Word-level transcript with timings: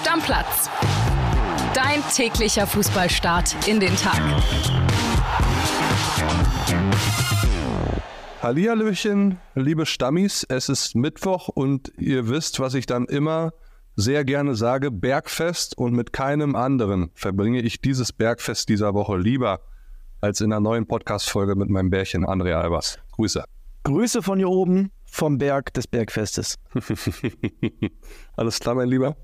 Stammplatz. 0.00 0.70
Dein 1.74 2.02
täglicher 2.14 2.66
Fußballstart 2.66 3.68
in 3.68 3.80
den 3.80 3.94
Tag. 3.96 4.18
Hallihallöchen, 8.42 9.38
liebe 9.54 9.84
Stammis, 9.84 10.46
es 10.48 10.70
ist 10.70 10.94
Mittwoch 10.94 11.48
und 11.48 11.92
ihr 11.98 12.30
wisst, 12.30 12.60
was 12.60 12.72
ich 12.72 12.86
dann 12.86 13.04
immer 13.04 13.52
sehr 13.94 14.24
gerne 14.24 14.54
sage, 14.54 14.90
Bergfest 14.90 15.76
und 15.76 15.92
mit 15.92 16.14
keinem 16.14 16.56
anderen 16.56 17.10
verbringe 17.12 17.60
ich 17.60 17.82
dieses 17.82 18.10
Bergfest 18.10 18.70
dieser 18.70 18.94
Woche 18.94 19.18
lieber 19.18 19.60
als 20.22 20.40
in 20.40 20.50
einer 20.50 20.60
neuen 20.60 20.86
Podcast-Folge 20.86 21.56
mit 21.56 21.68
meinem 21.68 21.90
Bärchen 21.90 22.24
André 22.24 22.54
Albers. 22.54 22.98
Grüße. 23.12 23.44
Grüße 23.82 24.22
von 24.22 24.38
hier 24.38 24.48
oben 24.48 24.92
vom 25.04 25.36
Berg 25.36 25.74
des 25.74 25.86
Bergfestes. 25.86 26.56
Alles 28.36 28.60
klar, 28.60 28.74
mein 28.74 28.88
Lieber? 28.88 29.14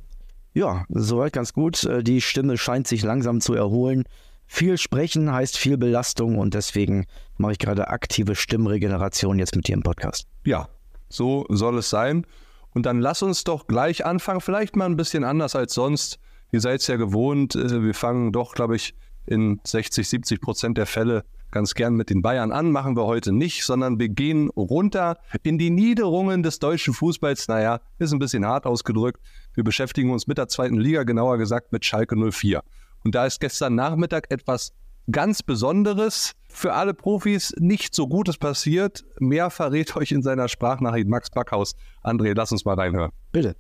Ja, 0.57 0.87
soweit 0.89 1.35
ganz 1.35 1.53
gut. 1.53 1.85
Äh, 1.85 2.03
die 2.03 2.23
Stimme 2.23 2.57
scheint 2.57 2.89
sich 2.89 3.03
langsam 3.03 3.43
zu 3.43 3.53
erholen. 3.53 4.05
Viel 4.47 4.79
sprechen 4.79 5.31
heißt 5.31 5.59
viel 5.59 5.77
Belastung 5.77 6.39
und 6.39 6.55
deswegen 6.55 7.05
mache 7.37 7.53
ich 7.53 7.59
gerade 7.59 7.89
aktive 7.89 8.35
Stimmregeneration 8.35 9.39
jetzt 9.39 9.55
mit 9.55 9.69
dir 9.69 9.75
im 9.75 9.83
Podcast. 9.83 10.27
Ja, 10.47 10.71
so 11.11 11.45
soll 11.51 11.77
es 11.77 11.91
sein. 11.91 12.27
Und 12.71 12.87
dann 12.87 13.01
lass 13.01 13.23
uns 13.23 13.45
doch 13.45 13.67
gleich 13.67 14.07
anfangen, 14.07 14.41
vielleicht 14.41 14.77
mal 14.77 14.87
ein 14.87 14.97
bisschen 14.97 15.25
anders 15.25 15.55
als 15.55 15.75
sonst. 15.75 16.19
Ihr 16.53 16.63
seid 16.63 16.81
es 16.81 16.87
ja 16.87 16.97
gewohnt, 16.97 17.55
äh, 17.55 17.83
wir 17.83 17.93
fangen 17.93 18.33
doch, 18.33 18.55
glaube 18.55 18.77
ich, 18.77 18.95
in 19.27 19.61
60, 19.63 20.09
70 20.09 20.41
Prozent 20.41 20.79
der 20.79 20.87
Fälle 20.87 21.25
ganz 21.51 21.75
gern 21.75 21.95
mit 21.95 22.11
den 22.11 22.23
Bayern 22.23 22.53
an. 22.53 22.71
Machen 22.71 22.97
wir 22.97 23.05
heute 23.07 23.33
nicht, 23.33 23.65
sondern 23.65 23.99
wir 23.99 24.09
gehen 24.09 24.51
runter 24.51 25.19
in 25.43 25.59
die 25.59 25.71
Niederungen 25.71 26.43
des 26.43 26.59
deutschen 26.59 26.95
Fußballs. 26.95 27.49
Naja, 27.49 27.81
ist 27.99 28.13
ein 28.13 28.19
bisschen 28.19 28.45
hart 28.47 28.67
ausgedrückt. 28.67 29.21
Wir 29.55 29.65
beschäftigen 29.65 30.11
uns 30.11 30.27
mit 30.27 30.39
der 30.39 30.49
zweiten 30.49 30.79
Liga, 30.79 31.05
genauer 31.05 31.39
gesagt 31.39 31.73
mit 31.73 31.85
Schalke 31.85 32.17
04. 32.17 32.63
Und 33.05 33.15
da 33.15 33.27
ist 33.27 33.41
gestern 33.41 33.75
Nachmittag 33.75 34.31
etwas 34.31 34.73
ganz 35.11 35.43
Besonderes 35.43 36.33
für 36.49 36.73
alle 36.73 36.95
Profis 36.95 37.55
nicht 37.59 37.95
so 37.95 38.09
Gutes 38.09 38.39
passiert. 38.39 39.05
Mehr 39.19 39.51
verrät 39.51 39.97
euch 39.97 40.13
in 40.13 40.23
seiner 40.23 40.49
Sprachnachricht 40.49 41.09
Max 41.09 41.31
Backhaus. 41.31 41.75
André, 42.03 42.33
lass 42.35 42.53
uns 42.53 42.65
mal 42.65 42.75
reinhören. 42.75 43.13
Bitte. 43.33 43.57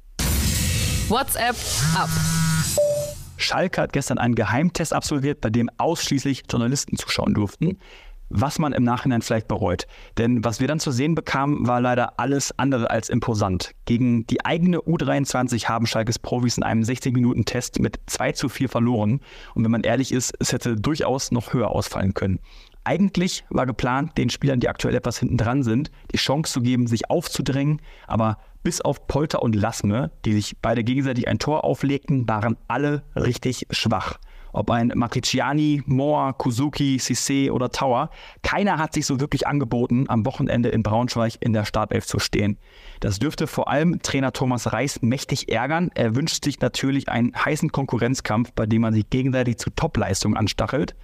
WhatsApp 1.08 1.56
ab. 1.96 2.10
Schalke 3.36 3.82
hat 3.82 3.92
gestern 3.92 4.18
einen 4.18 4.34
Geheimtest 4.34 4.92
absolviert, 4.92 5.40
bei 5.40 5.50
dem 5.50 5.70
ausschließlich 5.78 6.44
Journalisten 6.50 6.96
zuschauen 6.96 7.34
durften 7.34 7.78
was 8.28 8.58
man 8.58 8.72
im 8.72 8.84
Nachhinein 8.84 9.22
vielleicht 9.22 9.48
bereut. 9.48 9.86
Denn 10.18 10.44
was 10.44 10.60
wir 10.60 10.68
dann 10.68 10.80
zu 10.80 10.90
sehen 10.90 11.14
bekamen, 11.14 11.66
war 11.66 11.80
leider 11.80 12.18
alles 12.18 12.56
andere 12.58 12.90
als 12.90 13.08
imposant. 13.08 13.72
Gegen 13.84 14.26
die 14.26 14.44
eigene 14.44 14.78
U23 14.78 15.66
haben 15.66 15.86
Schalkes 15.86 16.18
Profis 16.18 16.56
in 16.56 16.62
einem 16.62 16.82
60-Minuten-Test 16.82 17.78
mit 17.78 18.00
2 18.06 18.32
zu 18.32 18.48
4 18.48 18.68
verloren. 18.68 19.20
Und 19.54 19.64
wenn 19.64 19.70
man 19.70 19.82
ehrlich 19.82 20.12
ist, 20.12 20.34
es 20.40 20.52
hätte 20.52 20.76
durchaus 20.76 21.30
noch 21.30 21.52
höher 21.52 21.70
ausfallen 21.70 22.14
können. 22.14 22.40
Eigentlich 22.86 23.44
war 23.50 23.66
geplant, 23.66 24.16
den 24.16 24.30
Spielern, 24.30 24.60
die 24.60 24.68
aktuell 24.68 24.94
etwas 24.94 25.18
hinten 25.18 25.36
dran 25.36 25.64
sind, 25.64 25.90
die 26.12 26.18
Chance 26.18 26.52
zu 26.52 26.60
geben, 26.60 26.86
sich 26.86 27.10
aufzudrängen. 27.10 27.82
Aber 28.06 28.38
bis 28.62 28.80
auf 28.80 29.08
Polter 29.08 29.42
und 29.42 29.56
Lassme, 29.56 30.12
die 30.24 30.34
sich 30.34 30.56
beide 30.62 30.84
gegenseitig 30.84 31.26
ein 31.26 31.40
Tor 31.40 31.64
auflegten, 31.64 32.28
waren 32.28 32.56
alle 32.68 33.02
richtig 33.16 33.66
schwach 33.70 34.20
ob 34.56 34.70
ein 34.70 34.90
Matriciani, 34.94 35.82
Moore, 35.84 36.32
Kuzuki, 36.32 36.96
Cissé 36.96 37.50
oder 37.50 37.70
Tower, 37.70 38.08
keiner 38.42 38.78
hat 38.78 38.94
sich 38.94 39.04
so 39.04 39.20
wirklich 39.20 39.46
angeboten, 39.46 40.06
am 40.08 40.24
Wochenende 40.24 40.70
in 40.70 40.82
Braunschweig 40.82 41.34
in 41.40 41.52
der 41.52 41.66
Startelf 41.66 42.06
zu 42.06 42.18
stehen. 42.18 42.56
Das 43.00 43.18
dürfte 43.18 43.46
vor 43.46 43.68
allem 43.68 44.00
Trainer 44.00 44.32
Thomas 44.32 44.72
Reis 44.72 45.02
mächtig 45.02 45.52
ärgern. 45.52 45.90
Er 45.94 46.16
wünscht 46.16 46.42
sich 46.42 46.58
natürlich 46.60 47.10
einen 47.10 47.32
heißen 47.36 47.70
Konkurrenzkampf, 47.70 48.52
bei 48.52 48.64
dem 48.64 48.80
man 48.80 48.94
sich 48.94 49.10
gegenseitig 49.10 49.58
zu 49.58 49.68
Topleistungen 49.68 50.38
anstachelt. 50.38 50.96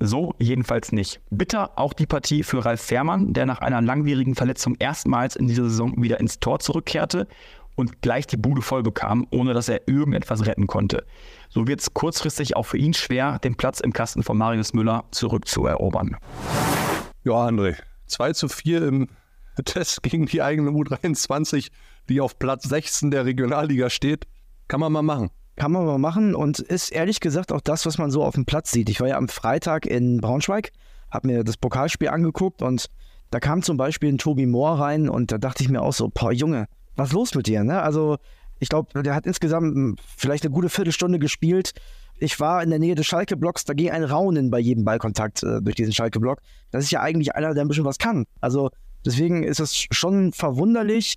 So 0.00 0.34
jedenfalls 0.38 0.92
nicht. 0.92 1.20
Bitter 1.30 1.78
auch 1.78 1.92
die 1.92 2.06
Partie 2.06 2.42
für 2.42 2.64
Ralf 2.64 2.80
Fährmann, 2.80 3.32
der 3.32 3.46
nach 3.46 3.60
einer 3.60 3.80
langwierigen 3.80 4.34
Verletzung 4.34 4.76
erstmals 4.78 5.36
in 5.36 5.46
dieser 5.46 5.64
Saison 5.64 6.02
wieder 6.02 6.20
ins 6.20 6.40
Tor 6.40 6.58
zurückkehrte 6.58 7.28
und 7.76 8.02
gleich 8.02 8.26
die 8.26 8.36
Bude 8.36 8.62
voll 8.62 8.82
bekam, 8.82 9.26
ohne 9.30 9.54
dass 9.54 9.68
er 9.68 9.88
irgendetwas 9.88 10.46
retten 10.46 10.66
konnte. 10.66 11.04
So 11.48 11.66
wird 11.66 11.80
es 11.80 11.94
kurzfristig 11.94 12.56
auch 12.56 12.66
für 12.66 12.78
ihn 12.78 12.94
schwer, 12.94 13.38
den 13.38 13.56
Platz 13.56 13.80
im 13.80 13.92
Kasten 13.92 14.22
von 14.22 14.36
Marius 14.36 14.74
Müller 14.74 15.04
zurückzuerobern. 15.10 16.16
Ja, 17.22 17.32
André, 17.32 17.76
2 18.06 18.32
zu 18.32 18.48
4 18.48 18.82
im 18.82 19.08
Test 19.64 20.02
gegen 20.02 20.26
die 20.26 20.42
eigene 20.42 20.70
U23, 20.70 21.70
die 22.08 22.20
auf 22.20 22.38
Platz 22.38 22.64
16 22.64 23.10
der 23.10 23.24
Regionalliga 23.24 23.90
steht. 23.90 24.26
Kann 24.68 24.80
man 24.80 24.92
mal 24.92 25.02
machen. 25.02 25.30
Kann 25.56 25.72
man 25.72 25.86
mal 25.86 25.98
machen 25.98 26.34
und 26.34 26.58
ist 26.58 26.90
ehrlich 26.90 27.20
gesagt 27.20 27.52
auch 27.52 27.60
das, 27.60 27.86
was 27.86 27.98
man 27.98 28.10
so 28.10 28.24
auf 28.24 28.34
dem 28.34 28.44
Platz 28.44 28.72
sieht. 28.72 28.88
Ich 28.88 29.00
war 29.00 29.08
ja 29.08 29.16
am 29.16 29.28
Freitag 29.28 29.86
in 29.86 30.20
Braunschweig, 30.20 30.72
habe 31.10 31.28
mir 31.28 31.44
das 31.44 31.56
Pokalspiel 31.56 32.08
angeguckt 32.08 32.60
und 32.62 32.90
da 33.30 33.40
kam 33.40 33.62
zum 33.62 33.76
Beispiel 33.76 34.12
ein 34.12 34.18
Tobi 34.18 34.46
Mohr 34.46 34.80
rein 34.80 35.08
und 35.08 35.32
da 35.32 35.38
dachte 35.38 35.62
ich 35.62 35.68
mir 35.68 35.82
auch 35.82 35.92
so, 35.92 36.08
boah 36.12 36.32
Junge, 36.32 36.66
was 36.96 37.12
los 37.12 37.34
mit 37.34 37.46
dir? 37.46 37.64
Ne? 37.64 37.80
Also 37.80 38.18
ich 38.60 38.68
glaube, 38.68 39.02
der 39.02 39.14
hat 39.14 39.26
insgesamt 39.26 39.74
hm, 39.74 39.96
vielleicht 40.16 40.44
eine 40.44 40.54
gute 40.54 40.68
Viertelstunde 40.68 41.18
gespielt. 41.18 41.72
Ich 42.18 42.38
war 42.38 42.62
in 42.62 42.70
der 42.70 42.78
Nähe 42.78 42.94
des 42.94 43.06
Schalke-Blocks, 43.06 43.64
da 43.64 43.74
ging 43.74 43.90
ein 43.90 44.04
Raunen 44.04 44.50
bei 44.50 44.58
jedem 44.58 44.84
Ballkontakt 44.84 45.42
äh, 45.42 45.60
durch 45.60 45.76
diesen 45.76 45.92
Schalke-Block. 45.92 46.40
Das 46.70 46.84
ist 46.84 46.90
ja 46.90 47.00
eigentlich 47.00 47.34
einer, 47.34 47.54
der 47.54 47.64
ein 47.64 47.68
bisschen 47.68 47.84
was 47.84 47.98
kann. 47.98 48.24
Also 48.40 48.70
deswegen 49.04 49.42
ist 49.42 49.60
es 49.60 49.76
schon 49.90 50.32
verwunderlich, 50.32 51.16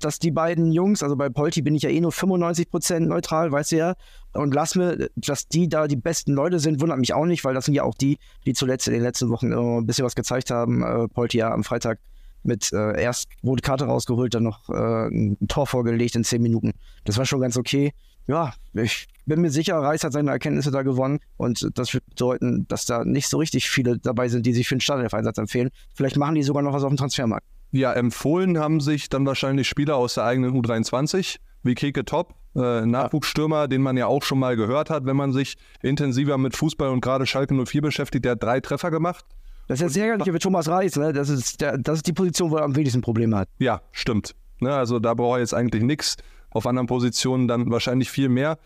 dass 0.00 0.18
die 0.18 0.30
beiden 0.30 0.72
Jungs, 0.72 1.02
also 1.02 1.16
bei 1.16 1.28
Polti 1.28 1.62
bin 1.62 1.74
ich 1.74 1.82
ja 1.82 1.90
eh 1.90 2.00
nur 2.00 2.12
95% 2.12 3.00
neutral, 3.00 3.52
weißt 3.52 3.72
du 3.72 3.76
ja, 3.76 3.94
und 4.32 4.54
lass 4.54 4.74
mir, 4.74 5.08
dass 5.16 5.48
die 5.48 5.68
da 5.68 5.86
die 5.86 5.96
besten 5.96 6.32
Leute 6.32 6.58
sind, 6.58 6.80
wundert 6.80 6.98
mich 6.98 7.14
auch 7.14 7.26
nicht, 7.26 7.44
weil 7.44 7.54
das 7.54 7.64
sind 7.64 7.74
ja 7.74 7.82
auch 7.82 7.94
die, 7.94 8.18
die 8.46 8.52
zuletzt 8.52 8.86
in 8.86 8.94
den 8.94 9.02
letzten 9.02 9.30
Wochen 9.30 9.52
ein 9.52 9.86
bisschen 9.86 10.04
was 10.04 10.14
gezeigt 10.14 10.50
haben. 10.50 10.82
Äh, 10.82 11.08
Polti 11.08 11.38
ja 11.38 11.52
am 11.52 11.64
Freitag 11.64 11.98
mit 12.42 12.72
äh, 12.72 13.00
erst 13.00 13.28
rote 13.42 13.62
Karte 13.62 13.86
rausgeholt, 13.86 14.34
dann 14.34 14.44
noch 14.44 14.68
äh, 14.68 15.08
ein 15.08 15.36
Tor 15.48 15.66
vorgelegt 15.66 16.14
in 16.14 16.24
zehn 16.24 16.42
Minuten. 16.42 16.72
Das 17.04 17.18
war 17.18 17.24
schon 17.24 17.40
ganz 17.40 17.56
okay. 17.56 17.92
Ja, 18.26 18.52
ich 18.74 19.06
bin 19.24 19.40
mir 19.40 19.50
sicher, 19.50 19.78
Reis 19.78 20.04
hat 20.04 20.12
seine 20.12 20.30
Erkenntnisse 20.30 20.70
da 20.70 20.82
gewonnen 20.82 21.18
und 21.38 21.70
das 21.74 21.94
wird 21.94 22.04
bedeuten, 22.10 22.66
dass 22.68 22.84
da 22.84 23.04
nicht 23.04 23.28
so 23.28 23.38
richtig 23.38 23.70
viele 23.70 23.98
dabei 23.98 24.28
sind, 24.28 24.44
die 24.44 24.52
sich 24.52 24.68
für 24.68 24.74
den 24.74 24.82
Startelf-Einsatz 24.82 25.38
empfehlen. 25.38 25.70
Vielleicht 25.94 26.18
machen 26.18 26.34
die 26.34 26.42
sogar 26.42 26.62
noch 26.62 26.74
was 26.74 26.82
auf 26.82 26.90
dem 26.90 26.98
Transfermarkt. 26.98 27.46
Ja, 27.70 27.92
empfohlen 27.92 28.58
haben 28.58 28.80
sich 28.80 29.08
dann 29.08 29.26
wahrscheinlich 29.26 29.68
Spieler 29.68 29.96
aus 29.96 30.14
der 30.14 30.24
eigenen 30.24 30.52
U23, 30.54 31.36
wie 31.62 31.74
Keke 31.74 32.04
Top, 32.04 32.34
äh, 32.56 32.86
Nachwuchsstürmer, 32.86 33.68
den 33.68 33.82
man 33.82 33.96
ja 33.96 34.06
auch 34.06 34.22
schon 34.22 34.38
mal 34.38 34.56
gehört 34.56 34.90
hat, 34.90 35.04
wenn 35.04 35.16
man 35.16 35.32
sich 35.32 35.56
intensiver 35.82 36.38
mit 36.38 36.56
Fußball 36.56 36.88
und 36.88 37.00
gerade 37.00 37.26
Schalke 37.26 37.54
04 37.54 37.82
beschäftigt, 37.82 38.24
der 38.24 38.32
hat 38.32 38.42
drei 38.42 38.60
Treffer 38.60 38.90
gemacht. 38.90 39.24
Das 39.68 39.80
ist 39.80 39.82
jetzt 39.82 39.94
sehr 39.94 40.06
ärgerlich 40.06 40.32
für 40.32 40.38
Thomas 40.38 40.68
Reis, 40.68 40.96
ne? 40.96 41.12
Das 41.12 41.28
ist, 41.28 41.60
der, 41.60 41.76
das 41.76 41.98
ist 41.98 42.06
die 42.06 42.14
Position, 42.14 42.50
wo 42.50 42.56
er 42.56 42.64
am 42.64 42.74
wenigsten 42.74 43.02
Probleme 43.02 43.36
hat. 43.36 43.48
Ja, 43.58 43.82
stimmt. 43.92 44.34
Ne, 44.60 44.74
also 44.74 44.98
da 44.98 45.14
braucht 45.14 45.36
er 45.36 45.40
jetzt 45.40 45.54
eigentlich 45.54 45.82
nichts. 45.82 46.16
Auf 46.50 46.66
anderen 46.66 46.86
Positionen 46.86 47.46
dann 47.46 47.70
wahrscheinlich 47.70 48.10
viel 48.10 48.30
mehr. 48.30 48.58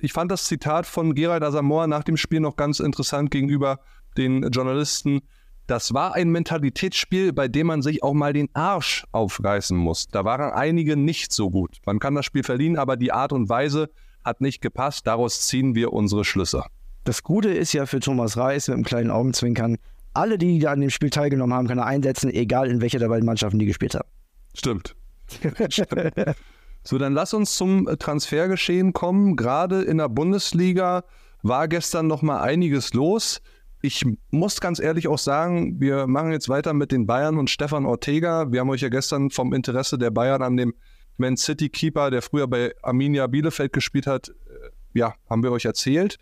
Ich 0.00 0.12
fand 0.12 0.30
das 0.30 0.44
Zitat 0.44 0.86
von 0.86 1.14
Gerald 1.14 1.42
Asamoah 1.42 1.86
nach 1.86 2.04
dem 2.04 2.18
Spiel 2.18 2.40
noch 2.40 2.56
ganz 2.56 2.78
interessant 2.80 3.30
gegenüber 3.30 3.80
den 4.16 4.42
Journalisten. 4.50 5.22
Das 5.70 5.94
war 5.94 6.16
ein 6.16 6.30
Mentalitätsspiel, 6.30 7.32
bei 7.32 7.46
dem 7.46 7.68
man 7.68 7.80
sich 7.80 8.02
auch 8.02 8.12
mal 8.12 8.32
den 8.32 8.48
Arsch 8.54 9.06
aufreißen 9.12 9.76
muss. 9.78 10.08
Da 10.08 10.24
waren 10.24 10.50
einige 10.50 10.96
nicht 10.96 11.30
so 11.30 11.48
gut. 11.48 11.78
Man 11.86 12.00
kann 12.00 12.16
das 12.16 12.24
Spiel 12.24 12.42
verlieren, 12.42 12.76
aber 12.76 12.96
die 12.96 13.12
Art 13.12 13.32
und 13.32 13.48
Weise 13.48 13.88
hat 14.24 14.40
nicht 14.40 14.62
gepasst. 14.62 15.06
Daraus 15.06 15.46
ziehen 15.46 15.76
wir 15.76 15.92
unsere 15.92 16.24
Schlüsse. 16.24 16.64
Das 17.04 17.22
Gute 17.22 17.50
ist 17.50 17.72
ja 17.72 17.86
für 17.86 18.00
Thomas 18.00 18.36
Reis 18.36 18.66
mit 18.66 18.74
einem 18.74 18.84
kleinen 18.84 19.12
Augenzwinkern, 19.12 19.76
alle, 20.12 20.38
die 20.38 20.58
da 20.58 20.72
an 20.72 20.80
dem 20.80 20.90
Spiel 20.90 21.10
teilgenommen 21.10 21.54
haben, 21.54 21.68
kann 21.68 21.78
er 21.78 21.86
einsetzen, 21.86 22.30
egal 22.30 22.68
in 22.68 22.80
welcher 22.80 22.98
der 22.98 23.06
beiden 23.06 23.24
Mannschaften 23.24 23.60
die 23.60 23.66
gespielt 23.66 23.94
haben. 23.94 24.08
Stimmt. 24.54 24.96
so, 26.82 26.98
dann 26.98 27.12
lass 27.12 27.32
uns 27.32 27.56
zum 27.56 27.88
Transfergeschehen 27.96 28.92
kommen. 28.92 29.36
Gerade 29.36 29.82
in 29.82 29.98
der 29.98 30.08
Bundesliga 30.08 31.04
war 31.44 31.68
gestern 31.68 32.08
noch 32.08 32.22
mal 32.22 32.40
einiges 32.40 32.92
los. 32.92 33.40
Ich 33.82 34.04
muss 34.30 34.60
ganz 34.60 34.78
ehrlich 34.78 35.08
auch 35.08 35.18
sagen, 35.18 35.80
wir 35.80 36.06
machen 36.06 36.32
jetzt 36.32 36.48
weiter 36.48 36.74
mit 36.74 36.92
den 36.92 37.06
Bayern 37.06 37.38
und 37.38 37.48
Stefan 37.48 37.86
Ortega. 37.86 38.52
Wir 38.52 38.60
haben 38.60 38.70
euch 38.70 38.82
ja 38.82 38.90
gestern 38.90 39.30
vom 39.30 39.54
Interesse 39.54 39.96
der 39.98 40.10
Bayern 40.10 40.42
an 40.42 40.56
dem 40.56 40.74
Man 41.16 41.36
City 41.36 41.70
Keeper, 41.70 42.10
der 42.10 42.20
früher 42.20 42.46
bei 42.46 42.74
Arminia 42.82 43.26
Bielefeld 43.26 43.72
gespielt 43.72 44.06
hat, 44.06 44.28
äh, 44.28 44.98
ja, 44.98 45.14
haben 45.28 45.42
wir 45.42 45.52
euch 45.52 45.64
erzählt. 45.64 46.18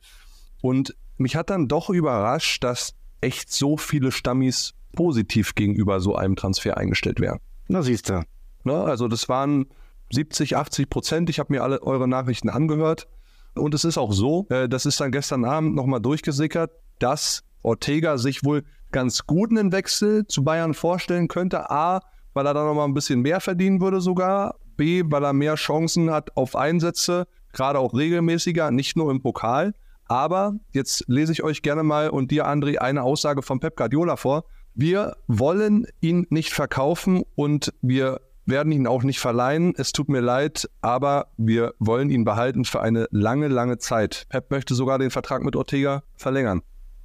Und 0.61 0.95
mich 1.17 1.35
hat 1.35 1.51
dann 1.51 1.67
doch 1.67 1.91
überrascht, 1.91 2.63
dass 2.63 2.95
echt 3.21 3.53
so 3.53 3.77
viele 3.77 4.13
Stammis 4.13 4.75
positiv 4.95 5.55
gegenüber 5.55 6.01
so 6.01 6.15
einem 6.15 6.37
Transfer 6.37 6.77
eingestellt 6.77 7.21
wären. 7.21 7.41
Na, 7.67 7.83
siehst 7.83 8.09
du. 8.09 8.23
Ne, 8.65 8.73
also 8.73 9.09
das 9.09 9.29
waren 9.29 9.67
70, 10.13 10.57
80 10.57 10.91
Prozent. 10.91 11.31
Ich 11.31 11.39
habe 11.39 11.53
mir 11.53 11.63
alle 11.63 11.83
eure 11.83 12.07
Nachrichten 12.07 12.49
angehört. 12.49 13.09
Und 13.55 13.75
es 13.75 13.85
ist 13.85 13.99
auch 13.99 14.13
so, 14.13 14.47
äh, 14.51 14.69
das 14.69 14.87
ist 14.87 15.01
dann 15.01 15.11
gestern 15.11 15.45
Abend 15.45 15.75
nochmal 15.75 16.01
durchgesickert, 16.01 16.71
dass 16.99 17.43
Ortega 17.63 18.19
sich 18.19 18.45
wohl 18.45 18.65
ganz 18.91 19.27
gut 19.27 19.51
einen 19.51 19.73
Wechsel 19.73 20.27
zu 20.27 20.45
Bayern 20.45 20.75
vorstellen 20.75 21.29
könnte. 21.29 21.71
A, 21.71 22.01
weil 22.35 22.47
er 22.47 22.55
da 22.55 22.65
nochmal 22.65 22.87
ein 22.87 22.95
bisschen 22.95 23.21
mehr 23.21 23.41
verdienen 23.41 23.81
würde 23.81 24.01
sogar. 24.01 24.57
B, 24.77 25.03
weil 25.07 25.25
er 25.25 25.33
mehr 25.33 25.57
Chancen 25.57 26.11
hat 26.11 26.37
auf 26.37 26.55
Einsätze 26.55 27.27
gerade 27.53 27.79
auch 27.79 27.95
regelmäßiger, 27.95 28.71
nicht 28.71 28.97
nur 28.97 29.11
im 29.11 29.21
Pokal. 29.21 29.75
Aber 30.07 30.55
jetzt 30.73 31.05
lese 31.07 31.33
ich 31.33 31.43
euch 31.43 31.63
gerne 31.63 31.83
mal 31.83 32.09
und 32.09 32.31
dir, 32.31 32.47
André, 32.47 32.79
eine 32.79 33.03
Aussage 33.03 33.43
von 33.43 33.61
Pep 33.61 33.77
Guardiola 33.77 34.17
vor. 34.17 34.45
Wir 34.75 35.17
wollen 35.27 35.87
ihn 36.01 36.27
nicht 36.31 36.53
verkaufen 36.53 37.25
und 37.35 37.75
wir 37.83 38.21
werden 38.47 38.73
ihn 38.73 38.87
auch 38.87 39.03
nicht 39.03 39.19
verleihen. 39.19 39.75
Es 39.77 39.93
tut 39.93 40.09
mir 40.09 40.21
leid, 40.21 40.71
aber 40.81 41.27
wir 41.37 41.75
wollen 41.79 42.09
ihn 42.09 42.25
behalten 42.25 42.65
für 42.65 42.81
eine 42.81 43.07
lange, 43.11 43.49
lange 43.49 43.79
Zeit. 43.79 44.27
Pep 44.31 44.51
möchte 44.51 44.75
sogar 44.75 44.99
den 44.99 45.11
Vertrag 45.11 45.43
mit 45.43 45.57
Ortega 45.57 46.03
verlängern. 46.17 46.63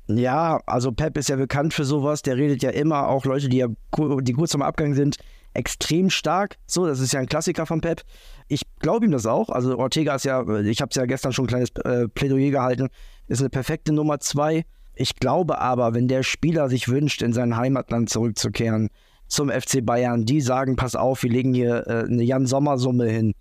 Ja, 0.08 0.60
also 0.66 0.92
Pep 0.92 1.18
ist 1.18 1.30
ja 1.30 1.38
bekannt 1.38 1.74
für 1.74 1.86
sowas. 1.86 2.22
Der 2.22 2.36
redet 2.36 2.62
ja 2.62 2.72
immer 2.72 3.08
auch 3.08 3.26
Leute, 3.26 3.48
die 3.48 3.58
ja 3.58 3.68
die 3.98 4.34
kurz 4.34 4.54
am 4.54 4.62
Abgang 4.62 4.94
sind, 4.96 5.18
extrem 5.54 6.10
stark. 6.10 6.58
So, 6.66 6.86
das 6.86 7.00
ist 7.00 7.14
ja 7.14 7.20
ein 7.20 7.28
Klassiker 7.28 7.66
von 7.66 7.80
Pep. 7.80 8.02
Ich 8.48 8.64
glaube 8.80 9.06
ihm 9.06 9.12
das 9.12 9.26
auch. 9.26 9.50
Also 9.50 9.78
Ortega 9.78 10.16
ist 10.16 10.26
ja, 10.26 10.42
ich 10.60 10.82
habe 10.82 10.90
es 10.90 10.96
ja 10.96 11.06
gestern 11.06 11.32
schon 11.32 11.46
ein 11.46 11.48
kleines 11.48 11.70
äh, 11.86 12.08
Plädoyer 12.10 12.52
gehalten, 12.52 12.90
ist 13.28 13.40
eine 13.40 13.50
perfekte 13.50 13.94
Nummer 13.94 14.20
zwei. 14.20 14.66
Ich 14.96 15.16
glaube 15.16 15.60
aber, 15.60 15.94
wenn 15.94 16.08
der 16.08 16.24
Spieler 16.24 16.70
sich 16.70 16.88
wünscht, 16.88 17.22
in 17.22 17.34
sein 17.34 17.56
Heimatland 17.56 18.10
zurückzukehren, 18.10 18.90
zum 19.28 19.50
FC 19.50 19.84
Bayern, 19.84 20.26
die 20.26 20.42
sagen, 20.42 20.76
pass 20.76 20.96
auf, 20.96 21.24
wir 21.24 21.32
legen 21.32 21.54
hier 21.54 21.88
äh, 21.88 22.04
eine 22.04 22.24
Jan-Sommer-Summe 22.24 23.08
hin, 23.08 23.34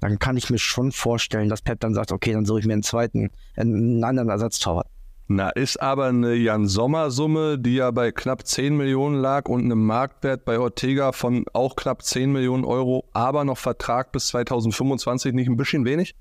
dann 0.00 0.18
kann 0.18 0.36
ich 0.36 0.48
mir 0.48 0.58
schon 0.58 0.92
vorstellen, 0.92 1.48
dass 1.48 1.60
Pep 1.60 1.80
dann 1.80 1.92
sagt, 1.92 2.12
okay, 2.12 2.32
dann 2.32 2.46
suche 2.46 2.60
ich 2.60 2.66
mir 2.66 2.74
einen 2.74 2.82
zweiten, 2.82 3.30
einen 3.56 4.02
anderen 4.04 4.28
Ersatztorwart. 4.28 4.86
Na, 5.26 5.48
ist 5.48 5.80
aber 5.80 6.06
eine 6.06 6.34
Jan-Sommer-Summe, 6.34 7.58
die 7.58 7.76
ja 7.76 7.90
bei 7.90 8.12
knapp 8.12 8.46
10 8.46 8.76
Millionen 8.76 9.16
lag 9.16 9.48
und 9.48 9.64
einem 9.64 9.84
Marktwert 9.84 10.44
bei 10.44 10.58
Ortega 10.58 11.12
von 11.12 11.46
auch 11.54 11.76
knapp 11.76 12.02
10 12.02 12.30
Millionen 12.30 12.64
Euro, 12.64 13.08
aber 13.14 13.44
noch 13.44 13.56
Vertrag 13.56 14.12
bis 14.12 14.26
2025 14.28 15.32
nicht 15.32 15.48
ein 15.48 15.56
bisschen 15.56 15.86
wenig? 15.86 16.14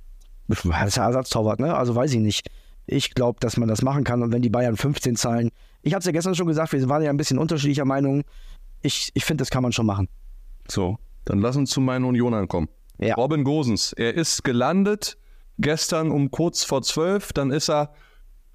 Das 0.47 0.63
ist 0.63 0.97
ja 0.97 1.05
Ersatztorwart, 1.05 1.59
ne? 1.59 1.75
Also 1.75 1.95
weiß 1.95 2.13
ich 2.13 2.19
nicht. 2.19 2.49
Ich 2.85 3.13
glaube, 3.13 3.39
dass 3.41 3.57
man 3.57 3.67
das 3.67 3.81
machen 3.81 4.05
kann 4.05 4.23
und 4.23 4.31
wenn 4.31 4.41
die 4.41 4.49
Bayern 4.49 4.77
15 4.77 5.15
zahlen. 5.17 5.51
Ich 5.81 5.93
habe 5.93 5.99
es 5.99 6.05
ja 6.05 6.11
gestern 6.13 6.35
schon 6.35 6.47
gesagt, 6.47 6.71
wir 6.71 6.89
waren 6.89 7.03
ja 7.03 7.09
ein 7.09 7.17
bisschen 7.17 7.39
unterschiedlicher 7.39 7.85
Meinung. 7.85 8.23
Ich, 8.81 9.11
ich 9.13 9.25
finde, 9.25 9.41
das 9.41 9.49
kann 9.49 9.63
man 9.63 9.73
schon 9.73 9.85
machen. 9.85 10.07
So, 10.69 10.97
dann 11.25 11.39
lass 11.39 11.57
uns 11.57 11.71
zu 11.71 11.81
meinen 11.81 12.05
Unionern 12.05 12.47
kommen. 12.47 12.69
Ja. 12.99 13.15
Robin 13.15 13.43
Gosens, 13.43 13.91
er 13.93 14.13
ist 14.13 14.43
gelandet 14.43 15.17
gestern 15.59 16.09
um 16.09 16.31
kurz 16.31 16.63
vor 16.63 16.81
12, 16.81 17.33
dann 17.33 17.51
ist 17.51 17.69
er 17.69 17.93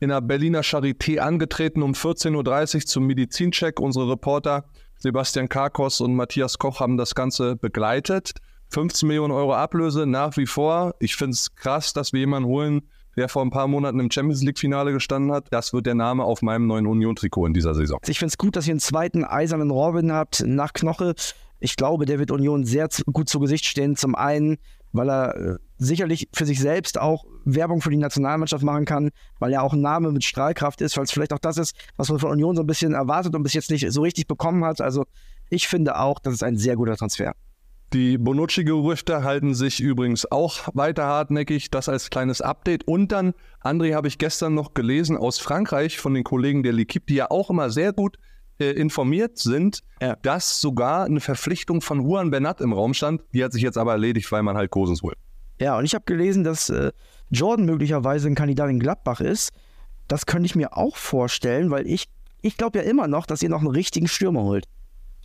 in 0.01 0.11
der 0.11 0.21
Berliner 0.21 0.63
Charité 0.63 1.19
angetreten 1.19 1.83
um 1.83 1.93
14.30 1.93 2.75
Uhr 2.75 2.81
zum 2.83 3.07
Medizincheck. 3.07 3.81
Unsere 3.81 4.11
Reporter 4.11 4.65
Sebastian 4.99 5.49
Karkos 5.49 6.01
und 6.01 6.15
Matthias 6.15 6.59
Koch 6.59 6.81
haben 6.81 6.97
das 6.97 7.15
Ganze 7.15 7.57
begleitet. 7.57 8.33
15 8.71 9.07
Millionen 9.07 9.33
Euro 9.33 9.55
Ablöse 9.55 10.07
nach 10.07 10.37
wie 10.37 10.47
vor. 10.47 10.95
Ich 11.01 11.17
finde 11.17 11.35
es 11.35 11.55
krass, 11.55 11.93
dass 11.93 12.13
wir 12.13 12.21
jemanden 12.21 12.49
holen, 12.49 12.83
der 13.17 13.29
vor 13.29 13.43
ein 13.43 13.51
paar 13.51 13.67
Monaten 13.67 13.99
im 14.01 14.11
Champions 14.11 14.43
League-Finale 14.43 14.93
gestanden 14.93 15.33
hat. 15.33 15.47
Das 15.51 15.73
wird 15.73 15.87
der 15.87 15.95
Name 15.95 16.25
auf 16.25 16.43
meinem 16.43 16.67
neuen 16.67 16.87
Union-Trikot 16.87 17.47
in 17.47 17.55
dieser 17.55 17.75
Saison. 17.75 17.99
Ich 18.07 18.19
finde 18.19 18.31
es 18.31 18.39
gut, 18.39 18.57
dass 18.57 18.67
ihr 18.67 18.73
einen 18.73 18.81
zweiten 18.81 19.25
eisernen 19.25 19.71
Robin 19.71 20.13
habt 20.13 20.45
nach 20.47 20.73
Knoche. 20.73 21.15
Ich 21.61 21.77
glaube, 21.77 22.07
der 22.07 22.19
wird 22.19 22.31
Union 22.31 22.65
sehr 22.65 22.89
gut 23.13 23.29
zu 23.29 23.41
Gesicht 23.41 23.65
stehen. 23.65 23.97
Zum 23.97 24.15
einen, 24.15 24.59
weil 24.93 25.11
er 25.11 25.37
äh, 25.37 25.57
sicherlich 25.79 26.29
für 26.33 26.45
sich 26.45 26.61
selbst 26.61 27.01
auch 27.01 27.25
Werbung 27.45 27.81
für 27.81 27.91
die 27.91 27.97
Nationalmannschaft 27.97 28.65
machen 28.65 28.85
kann, 28.85 29.11
weil 29.39 29.53
er 29.53 29.63
auch 29.63 29.73
ein 29.73 29.81
Name 29.81 30.13
mit 30.13 30.25
Strahlkraft 30.25 30.81
ist, 30.81 30.97
weil 30.97 31.05
es 31.05 31.13
vielleicht 31.13 31.33
auch 31.33 31.39
das 31.39 31.57
ist, 31.57 31.75
was 31.97 32.09
man 32.11 32.19
von 32.19 32.31
Union 32.33 32.57
so 32.57 32.63
ein 32.63 32.67
bisschen 32.67 32.93
erwartet 32.93 33.35
und 33.35 33.43
bis 33.43 33.55
jetzt 33.55 33.71
nicht 33.71 33.91
so 33.91 34.03
richtig 34.03 34.27
bekommen 34.27 34.65
hat. 34.65 34.81
Also 34.81 35.07
ich 35.49 35.69
finde 35.69 35.99
auch, 35.99 36.19
das 36.19 36.35
ist 36.35 36.43
ein 36.43 36.57
sehr 36.57 36.77
guter 36.77 36.97
Transfer. 36.97 37.35
Die 37.95 38.19
Bonucci-Gerüchte 38.19 39.25
halten 39.25 39.55
sich 39.55 39.81
übrigens 39.81 40.31
auch 40.31 40.69
weiter 40.75 41.07
hartnäckig. 41.07 41.71
Das 41.71 41.89
als 41.89 42.11
kleines 42.11 42.43
Update. 42.43 42.87
Und 42.87 43.13
dann, 43.13 43.33
André, 43.63 43.95
habe 43.95 44.09
ich 44.09 44.19
gestern 44.19 44.53
noch 44.53 44.75
gelesen 44.75 45.17
aus 45.17 45.39
Frankreich 45.39 45.99
von 45.99 46.13
den 46.13 46.23
Kollegen 46.23 46.63
der 46.63 46.75
L'Equipe, 46.75 47.07
die 47.09 47.15
ja 47.15 47.31
auch 47.31 47.49
immer 47.49 47.71
sehr 47.71 47.95
gut 47.95 48.19
äh, 48.59 48.73
informiert 48.73 49.39
sind, 49.39 49.81
ja. 50.03 50.17
dass 50.17 50.61
sogar 50.61 51.05
eine 51.05 51.21
Verpflichtung 51.21 51.81
von 51.81 52.03
Juan 52.03 52.31
Bernat 52.31 52.61
im 52.61 52.75
Raum 52.75 52.93
stand. 52.93 53.23
Die 53.33 53.43
hat 53.43 53.55
sich 53.55 53.63
jetzt 53.63 53.79
aber 53.79 53.93
erledigt, 53.93 54.31
weil 54.33 54.43
man 54.43 54.57
halt 54.57 54.71
Gosens 54.71 55.03
holt. 55.03 55.17
Ja, 55.59 55.77
und 55.77 55.85
ich 55.85 55.95
habe 55.95 56.05
gelesen, 56.05 56.45
dass 56.45 56.71
äh, 56.71 56.93
Jordan 57.31 57.67
möglicherweise 57.67 58.29
ein 58.29 58.35
Kandidat 58.35 58.71
in 58.71 58.81
Gladbach 58.81 59.21
ist. 59.21 59.51
Das 60.07 60.27
könnte 60.27 60.47
ich 60.47 60.55
mir 60.55 60.77
auch 60.77 60.97
vorstellen, 60.97 61.71
weil 61.71 61.87
ich, 61.87 62.09
ich 62.41 62.57
glaube 62.57 62.79
ja 62.79 62.85
immer 62.85 63.09
noch, 63.09 63.27
dass 63.27 63.43
ihr 63.43 63.49
noch 63.49 63.61
einen 63.61 63.71
richtigen 63.71 64.09
Stürmer 64.09 64.43
holt. 64.43 64.67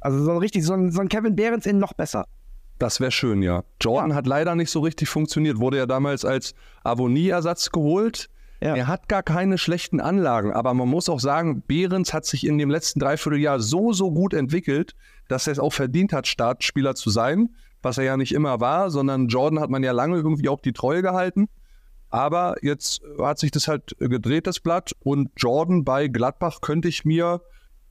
Also 0.01 0.24
so 0.24 0.31
ein 0.31 0.38
richtig, 0.38 0.65
so 0.65 0.74
ein, 0.74 0.91
so 0.91 1.00
ein 1.00 1.07
Kevin 1.07 1.35
Behrens 1.35 1.65
in 1.65 1.80
noch 1.80 1.94
besser. 1.94 2.25
Das 2.80 3.00
wäre 3.00 3.12
schön, 3.12 3.41
ja. 3.41 3.63
Jordan 3.80 4.09
ja. 4.09 4.15
hat 4.15 4.27
leider 4.27 4.56
nicht 4.56 4.71
so 4.71 4.81
richtig 4.81 5.07
funktioniert. 5.07 5.59
Wurde 5.59 5.77
ja 5.77 5.85
damals 5.85 6.25
als 6.25 6.53
Avonie-Ersatz 6.83 7.71
geholt. 7.71 8.30
Ja. 8.59 8.75
Er 8.75 8.88
hat 8.88 9.07
gar 9.07 9.24
keine 9.24 9.57
schlechten 9.57 10.00
Anlagen, 10.00 10.53
aber 10.53 10.74
man 10.74 10.88
muss 10.88 11.09
auch 11.09 11.19
sagen, 11.19 11.63
Behrens 11.68 12.13
hat 12.13 12.25
sich 12.25 12.45
in 12.45 12.57
dem 12.57 12.69
letzten 12.69 13.00
Dreivierteljahr 13.00 13.59
so, 13.59 13.94
so 13.94 14.12
gut 14.12 14.33
entwickelt, 14.33 14.95
dass 15.27 15.47
er 15.47 15.53
es 15.53 15.59
auch 15.59 15.74
verdient 15.74 16.13
hat, 16.13 16.27
Startspieler 16.27 16.95
zu 16.95 17.09
sein 17.09 17.50
was 17.83 17.97
er 17.97 18.03
ja 18.03 18.18
nicht 18.18 18.33
immer 18.33 18.59
war, 18.59 18.89
sondern 18.89 19.27
Jordan 19.27 19.59
hat 19.59 19.69
man 19.69 19.83
ja 19.83 19.91
lange 19.91 20.18
irgendwie 20.18 20.50
auch 20.50 20.62
die 20.62 20.74
Treue 20.74 21.01
gehalten. 21.01 21.47
Aber 22.09 22.56
jetzt 22.62 23.01
hat 23.19 23.39
sich 23.39 23.51
das 23.51 23.68
halt 23.68 23.95
gedreht, 24.00 24.45
das 24.45 24.59
Blatt. 24.59 24.94
Und 25.00 25.31
Jordan 25.35 25.83
bei 25.83 26.07
Gladbach 26.07 26.62
könnte 26.62 26.88
ich 26.88 27.06
mir 27.06 27.41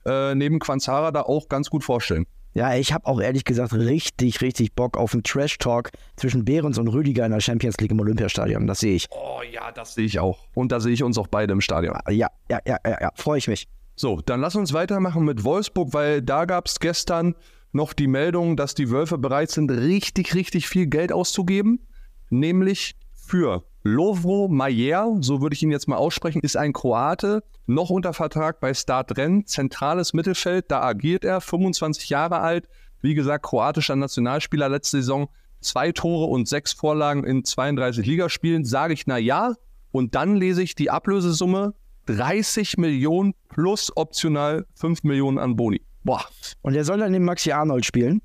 äh, 0.05 0.33
neben 0.33 0.59
Quanzara 0.59 1.11
da 1.11 1.21
auch 1.23 1.49
ganz 1.49 1.69
gut 1.69 1.83
vorstellen. 1.83 2.25
Ja, 2.53 2.75
ich 2.75 2.93
habe 2.93 3.07
auch 3.07 3.19
ehrlich 3.19 3.45
gesagt 3.45 3.73
richtig, 3.73 4.41
richtig 4.41 4.75
Bock 4.75 4.95
auf 4.95 5.13
einen 5.13 5.23
Trash-Talk 5.23 5.89
zwischen 6.15 6.45
Behrens 6.45 6.77
und 6.77 6.87
Rüdiger 6.87 7.25
in 7.25 7.31
der 7.31 7.39
Champions 7.39 7.77
League 7.77 7.91
im 7.91 7.99
Olympiastadion. 7.99 8.67
Das 8.67 8.79
sehe 8.79 8.95
ich. 8.95 9.07
Oh 9.09 9.41
ja, 9.51 9.71
das 9.71 9.95
sehe 9.95 10.05
ich 10.05 10.19
auch. 10.19 10.47
Und 10.53 10.71
da 10.71 10.79
sehe 10.79 10.93
ich 10.93 11.03
uns 11.03 11.17
auch 11.17 11.27
beide 11.27 11.51
im 11.53 11.61
Stadion. 11.61 11.97
Ja, 12.09 12.27
ja, 12.49 12.59
ja, 12.65 12.77
ja, 12.85 12.97
ja. 13.01 13.11
freue 13.15 13.39
ich 13.39 13.47
mich. 13.47 13.67
So, 13.95 14.21
dann 14.21 14.39
lass 14.39 14.55
uns 14.55 14.71
weitermachen 14.71 15.25
mit 15.25 15.43
Wolfsburg, 15.43 15.93
weil 15.93 16.21
da 16.21 16.45
gab 16.45 16.67
es 16.67 16.79
gestern 16.79 17.35
noch 17.73 17.93
die 17.93 18.07
Meldung, 18.07 18.55
dass 18.55 18.75
die 18.75 18.89
Wölfe 18.89 19.17
bereit 19.17 19.51
sind, 19.51 19.69
richtig, 19.69 20.35
richtig 20.35 20.67
viel 20.67 20.87
Geld 20.87 21.11
auszugeben, 21.11 21.85
nämlich 22.29 22.95
für 23.13 23.63
Lovro 23.83 24.47
Majer, 24.47 25.17
so 25.19 25.41
würde 25.41 25.55
ich 25.55 25.63
ihn 25.63 25.71
jetzt 25.71 25.87
mal 25.87 25.97
aussprechen, 25.97 26.41
ist 26.41 26.55
ein 26.55 26.71
Kroate, 26.71 27.43
noch 27.65 27.89
unter 27.89 28.13
Vertrag 28.13 28.59
bei 28.59 28.73
Start 28.73 29.17
Renn, 29.17 29.45
zentrales 29.45 30.13
Mittelfeld, 30.13 30.65
da 30.69 30.81
agiert 30.81 31.25
er, 31.25 31.41
25 31.41 32.09
Jahre 32.09 32.39
alt, 32.39 32.69
wie 33.01 33.15
gesagt, 33.15 33.45
kroatischer 33.45 33.97
Nationalspieler, 33.97 34.69
letzte 34.69 34.97
Saison 34.97 35.27
zwei 35.59 35.91
Tore 35.91 36.25
und 36.25 36.47
sechs 36.47 36.73
Vorlagen 36.73 37.23
in 37.23 37.43
32 37.43 38.05
Ligaspielen, 38.05 38.65
sage 38.65 38.93
ich 38.93 39.07
na 39.07 39.17
ja, 39.17 39.55
und 39.91 40.15
dann 40.15 40.35
lese 40.35 40.63
ich 40.63 40.75
die 40.75 40.89
Ablösesumme 40.89 41.73
30 42.05 42.77
Millionen 42.77 43.33
plus 43.49 43.91
optional 43.95 44.65
5 44.75 45.03
Millionen 45.03 45.39
an 45.39 45.55
Boni. 45.55 45.81
Boah. 46.03 46.25
Und 46.61 46.73
der 46.73 46.83
soll 46.83 46.99
dann 46.99 47.13
den 47.13 47.23
Maxi 47.23 47.51
Arnold 47.51 47.85
spielen? 47.85 48.21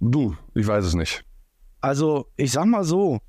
Du, 0.00 0.36
ich 0.54 0.66
weiß 0.66 0.84
es 0.84 0.94
nicht. 0.94 1.22
Also, 1.80 2.26
ich 2.36 2.52
sag 2.52 2.66
mal 2.66 2.84
so, 2.84 3.20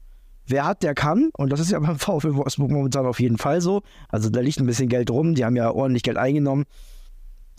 wer 0.48 0.66
hat, 0.66 0.84
der 0.84 0.94
kann. 0.94 1.30
Und 1.38 1.52
das 1.52 1.60
ist 1.60 1.72
ja 1.72 1.80
beim 1.80 2.00
VfL 2.00 2.36
Wolfsburg 2.36 2.72
momentan 2.72 3.06
auf 3.06 3.20
jeden 3.20 3.38
Fall 3.38 3.62
so. 3.62 3.82
Also, 4.10 4.30
da 4.30 4.40
liegt 4.40 4.60
ein 4.60 4.66
bisschen 4.66 4.90
Geld 4.90 5.12
rum. 5.12 5.36
Die 5.36 5.46
haben 5.46 5.56
ja 5.56 5.70
ordentlich 5.72 6.04
Geld 6.04 6.18
eingenommen. 6.18 6.66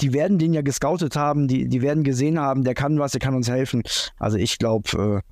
Die 0.01 0.13
werden 0.13 0.39
den 0.39 0.55
ja 0.55 0.63
gescoutet 0.63 1.15
haben. 1.15 1.47
Die, 1.47 1.69
die 1.69 1.83
werden 1.83 2.03
gesehen 2.03 2.39
haben, 2.39 2.65
der 2.65 2.75
kann 2.75 2.99
was, 2.99 3.13
der 3.13 3.21
kann 3.21 3.35
uns 3.35 3.49
helfen. 3.49 3.83
Also, 4.19 4.39
ich 4.39 4.59
glaube, 4.59 5.23
äh, 5.25 5.31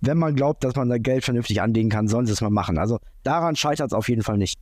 wenn 0.00 0.18
man 0.18 0.34
glaubt, 0.34 0.64
dass 0.64 0.74
man 0.74 0.88
da 0.88 0.98
Geld 0.98 1.24
vernünftig 1.24 1.60
anlegen 1.60 1.90
kann, 1.90 2.08
sollen 2.08 2.26
sie 2.26 2.32
es 2.32 2.40
mal 2.40 2.50
machen. 2.50 2.78
Also, 2.78 2.98
daran 3.22 3.54
scheitert 3.54 3.88
es 3.88 3.92
auf 3.92 4.08
jeden 4.08 4.22
Fall 4.22 4.38
nicht. 4.38 4.58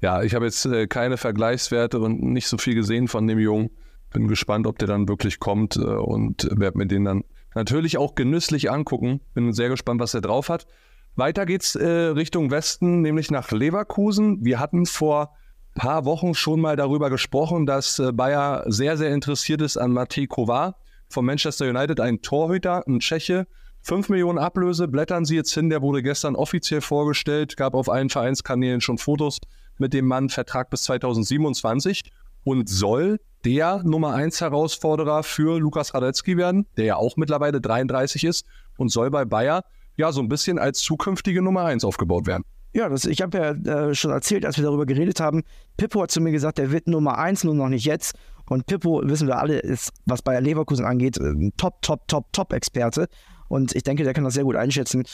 Ja, 0.00 0.22
ich 0.22 0.34
habe 0.34 0.44
jetzt 0.44 0.66
äh, 0.66 0.86
keine 0.86 1.16
Vergleichswerte 1.16 1.98
und 2.00 2.22
nicht 2.22 2.48
so 2.48 2.58
viel 2.58 2.74
gesehen 2.74 3.08
von 3.08 3.26
dem 3.26 3.38
Jungen 3.38 3.70
bin 4.12 4.28
gespannt, 4.28 4.66
ob 4.66 4.78
der 4.78 4.88
dann 4.88 5.08
wirklich 5.08 5.40
kommt 5.40 5.76
äh, 5.76 5.80
und 5.80 6.48
werde 6.52 6.78
mir 6.78 6.86
den 6.86 7.04
dann 7.04 7.24
natürlich 7.54 7.98
auch 7.98 8.14
genüsslich 8.14 8.70
angucken. 8.70 9.20
Bin 9.34 9.52
sehr 9.52 9.68
gespannt, 9.68 10.00
was 10.00 10.14
er 10.14 10.20
drauf 10.20 10.48
hat. 10.48 10.66
Weiter 11.14 11.44
geht's 11.44 11.74
äh, 11.74 11.86
Richtung 11.86 12.50
Westen, 12.50 13.02
nämlich 13.02 13.30
nach 13.30 13.50
Leverkusen. 13.50 14.44
Wir 14.44 14.58
hatten 14.58 14.86
vor 14.86 15.34
paar 15.74 16.04
Wochen 16.04 16.34
schon 16.34 16.60
mal 16.60 16.76
darüber 16.76 17.10
gesprochen, 17.10 17.66
dass 17.66 17.98
äh, 17.98 18.12
Bayer 18.12 18.64
sehr, 18.66 18.96
sehr 18.96 19.10
interessiert 19.10 19.60
ist 19.62 19.76
an 19.76 19.92
Matej 19.92 20.26
Kovar 20.26 20.76
von 21.08 21.24
Manchester 21.24 21.68
United, 21.68 22.00
ein 22.00 22.22
Torhüter, 22.22 22.86
ein 22.86 23.00
Tscheche. 23.00 23.46
5 23.82 24.10
Millionen 24.10 24.38
Ablöse 24.38 24.86
blättern 24.88 25.24
sie 25.24 25.36
jetzt 25.36 25.52
hin. 25.52 25.68
Der 25.68 25.82
wurde 25.82 26.02
gestern 26.02 26.36
offiziell 26.36 26.80
vorgestellt, 26.80 27.56
gab 27.56 27.74
auf 27.74 27.88
allen 27.88 28.08
Vereinskanälen 28.08 28.80
schon 28.80 28.98
Fotos 28.98 29.38
mit 29.78 29.92
dem 29.92 30.06
Mann, 30.06 30.28
Vertrag 30.28 30.70
bis 30.70 30.82
2027 30.82 32.10
und 32.44 32.68
soll 32.68 33.18
der 33.44 33.82
Nummer 33.84 34.14
1 34.14 34.40
Herausforderer 34.40 35.22
für 35.22 35.58
Lukas 35.58 35.94
Radetzky 35.94 36.36
werden, 36.36 36.66
der 36.76 36.84
ja 36.84 36.96
auch 36.96 37.16
mittlerweile 37.16 37.60
33 37.60 38.24
ist 38.24 38.46
und 38.76 38.90
soll 38.90 39.10
bei 39.10 39.24
Bayer 39.24 39.64
ja 39.96 40.12
so 40.12 40.20
ein 40.20 40.28
bisschen 40.28 40.58
als 40.58 40.80
zukünftige 40.80 41.42
Nummer 41.42 41.64
1 41.64 41.84
aufgebaut 41.84 42.26
werden. 42.26 42.44
Ja, 42.74 42.88
das, 42.88 43.04
ich 43.04 43.20
habe 43.20 43.36
ja 43.38 43.50
äh, 43.88 43.94
schon 43.94 44.12
erzählt, 44.12 44.46
als 44.46 44.56
wir 44.56 44.64
darüber 44.64 44.86
geredet 44.86 45.20
haben, 45.20 45.42
Pippo 45.76 46.02
hat 46.02 46.10
zu 46.10 46.20
mir 46.20 46.32
gesagt, 46.32 46.58
der 46.58 46.70
wird 46.72 46.86
Nummer 46.86 47.18
1, 47.18 47.44
nur 47.44 47.54
noch 47.54 47.68
nicht 47.68 47.84
jetzt. 47.84 48.14
Und 48.48 48.66
Pippo, 48.66 49.02
wissen 49.04 49.28
wir 49.28 49.38
alle, 49.38 49.58
ist, 49.58 49.92
was 50.06 50.22
Bayer 50.22 50.40
Leverkusen 50.40 50.86
angeht, 50.86 51.18
ein 51.18 51.52
Top, 51.56 51.82
Top, 51.82 52.08
Top, 52.08 52.32
Top-Experte. 52.32 53.08
Und 53.48 53.74
ich 53.74 53.82
denke, 53.82 54.04
der 54.04 54.14
kann 54.14 54.24
das 54.24 54.34
sehr 54.34 54.44
gut 54.44 54.56
einschätzen. 54.56 55.04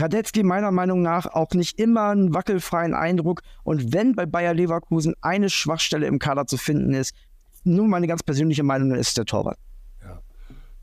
Radetzky 0.00 0.42
meiner 0.42 0.70
Meinung 0.70 1.02
nach 1.02 1.26
auch 1.26 1.50
nicht 1.52 1.78
immer 1.78 2.08
einen 2.08 2.34
wackelfreien 2.34 2.94
Eindruck. 2.94 3.42
Und 3.62 3.92
wenn 3.92 4.14
bei 4.14 4.26
Bayer 4.26 4.54
Leverkusen 4.54 5.14
eine 5.20 5.50
Schwachstelle 5.50 6.06
im 6.06 6.18
Kader 6.18 6.46
zu 6.46 6.56
finden 6.56 6.94
ist, 6.94 7.14
nur 7.64 7.86
meine 7.86 8.06
ganz 8.06 8.22
persönliche 8.22 8.62
Meinung 8.62 8.92
ist 8.92 9.16
der 9.16 9.24
Torwart. 9.24 9.58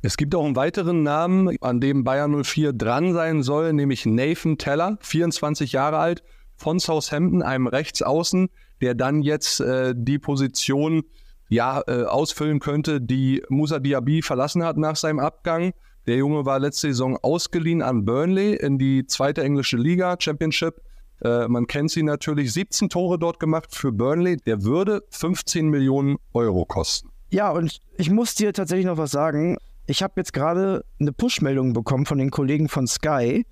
Es 0.03 0.17
gibt 0.17 0.33
auch 0.33 0.43
einen 0.43 0.55
weiteren 0.55 1.03
Namen, 1.03 1.55
an 1.61 1.79
dem 1.79 2.03
Bayern 2.03 2.43
04 2.43 2.73
dran 2.73 3.13
sein 3.13 3.43
soll, 3.43 3.71
nämlich 3.71 4.07
Nathan 4.07 4.57
Teller, 4.57 4.97
24 5.01 5.73
Jahre 5.73 5.99
alt, 5.99 6.23
von 6.57 6.79
Southampton, 6.79 7.43
einem 7.43 7.67
Rechtsaußen, 7.67 8.49
der 8.81 8.95
dann 8.95 9.21
jetzt 9.21 9.59
äh, 9.59 9.93
die 9.95 10.17
Position 10.17 11.03
ja, 11.49 11.83
äh, 11.85 12.05
ausfüllen 12.05 12.59
könnte, 12.59 12.99
die 12.99 13.43
Musa 13.49 13.77
Diaby 13.77 14.23
verlassen 14.23 14.63
hat 14.63 14.77
nach 14.77 14.95
seinem 14.95 15.19
Abgang. 15.19 15.73
Der 16.07 16.15
Junge 16.17 16.45
war 16.45 16.59
letzte 16.59 16.87
Saison 16.87 17.17
ausgeliehen 17.21 17.81
an 17.81 18.05
Burnley 18.05 18.55
in 18.55 18.77
die 18.77 19.05
zweite 19.05 19.43
englische 19.43 19.77
Liga, 19.77 20.15
Championship. 20.19 20.81
Äh, 21.23 21.47
man 21.47 21.67
kennt 21.67 21.91
sie 21.91 22.03
natürlich. 22.03 22.51
17 22.53 22.89
Tore 22.89 23.19
dort 23.19 23.39
gemacht 23.39 23.75
für 23.75 23.91
Burnley. 23.91 24.37
Der 24.37 24.63
würde 24.63 25.03
15 25.11 25.69
Millionen 25.69 26.17
Euro 26.33 26.65
kosten. 26.65 27.09
Ja, 27.29 27.51
und 27.51 27.79
ich 27.97 28.09
muss 28.09 28.35
dir 28.35 28.51
tatsächlich 28.51 28.87
noch 28.87 28.97
was 28.97 29.11
sagen. 29.11 29.57
Ich 29.85 30.01
habe 30.03 30.13
jetzt 30.17 30.33
gerade 30.33 30.83
eine 30.99 31.11
Push-Meldung 31.11 31.73
bekommen 31.73 32.05
von 32.05 32.17
den 32.17 32.31
Kollegen 32.31 32.67
von 32.67 32.87
Sky, 32.87 33.45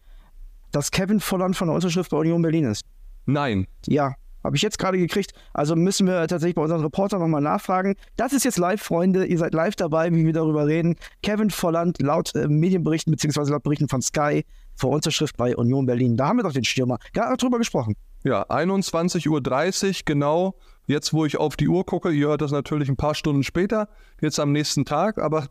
dass 0.71 0.91
Kevin 0.91 1.19
Volland 1.19 1.55
von 1.55 1.67
der 1.67 1.75
Unterschrift 1.75 2.11
bei 2.11 2.17
Union 2.17 2.41
Berlin 2.41 2.65
ist. 2.65 2.83
Nein. 3.25 3.67
Ja, 3.85 4.15
habe 4.49 4.57
ich 4.57 4.63
jetzt 4.63 4.79
gerade 4.79 4.97
gekriegt. 4.97 5.33
Also 5.53 5.75
müssen 5.75 6.07
wir 6.07 6.27
tatsächlich 6.27 6.55
bei 6.55 6.63
unseren 6.63 6.81
Reportern 6.81 7.19
nochmal 7.19 7.41
nachfragen. 7.41 7.95
Das 8.15 8.33
ist 8.33 8.45
jetzt 8.45 8.57
live, 8.57 8.81
Freunde. 8.81 9.25
Ihr 9.25 9.37
seid 9.37 9.53
live 9.53 9.75
dabei, 9.75 10.11
wie 10.11 10.25
wir 10.25 10.33
darüber 10.33 10.65
reden. 10.65 10.95
Kevin 11.21 11.51
Volland 11.51 12.01
laut 12.01 12.33
äh, 12.33 12.47
Medienberichten 12.47 13.11
beziehungsweise 13.11 13.51
laut 13.51 13.61
Berichten 13.61 13.87
von 13.87 14.01
Sky 14.01 14.43
vor 14.75 14.89
Unterschrift 14.89 15.37
bei 15.37 15.55
Union 15.55 15.85
Berlin. 15.85 16.17
Da 16.17 16.29
haben 16.29 16.37
wir 16.37 16.43
doch 16.43 16.51
den 16.51 16.63
Stürmer. 16.63 16.97
Gerade 17.13 17.37
drüber 17.37 17.59
gesprochen. 17.59 17.95
Ja, 18.23 18.43
21.30 18.49 19.29
Uhr 19.29 19.93
genau. 20.05 20.55
Jetzt, 20.87 21.13
wo 21.13 21.25
ich 21.25 21.37
auf 21.37 21.55
die 21.55 21.67
Uhr 21.67 21.85
gucke, 21.85 22.09
ihr 22.09 22.29
hört 22.29 22.41
das 22.41 22.51
natürlich 22.51 22.89
ein 22.89 22.97
paar 22.97 23.13
Stunden 23.13 23.43
später, 23.43 23.87
jetzt 24.19 24.39
am 24.39 24.51
nächsten 24.51 24.83
Tag, 24.83 25.19
aber 25.19 25.45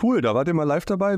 Cool, 0.00 0.20
da 0.20 0.34
wart 0.34 0.46
ihr 0.48 0.54
mal 0.54 0.64
live 0.64 0.84
dabei. 0.84 1.16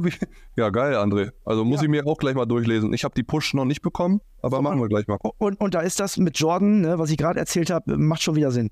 Ja, 0.56 0.70
geil, 0.70 0.94
André. 0.94 1.32
Also 1.44 1.64
muss 1.64 1.78
ja. 1.80 1.84
ich 1.84 1.88
mir 1.88 2.06
auch 2.06 2.18
gleich 2.18 2.34
mal 2.34 2.46
durchlesen. 2.46 2.92
Ich 2.92 3.04
habe 3.04 3.14
die 3.14 3.22
Push 3.22 3.54
noch 3.54 3.64
nicht 3.64 3.82
bekommen, 3.82 4.20
aber 4.40 4.58
so, 4.58 4.62
machen 4.62 4.80
wir 4.80 4.88
gleich 4.88 5.06
mal. 5.06 5.18
Und, 5.38 5.60
und 5.60 5.74
da 5.74 5.80
ist 5.80 6.00
das 6.00 6.16
mit 6.16 6.38
Jordan, 6.38 6.80
ne, 6.80 6.98
was 6.98 7.10
ich 7.10 7.16
gerade 7.16 7.38
erzählt 7.40 7.70
habe, 7.70 7.96
macht 7.96 8.22
schon 8.22 8.36
wieder 8.36 8.50
Sinn. 8.50 8.70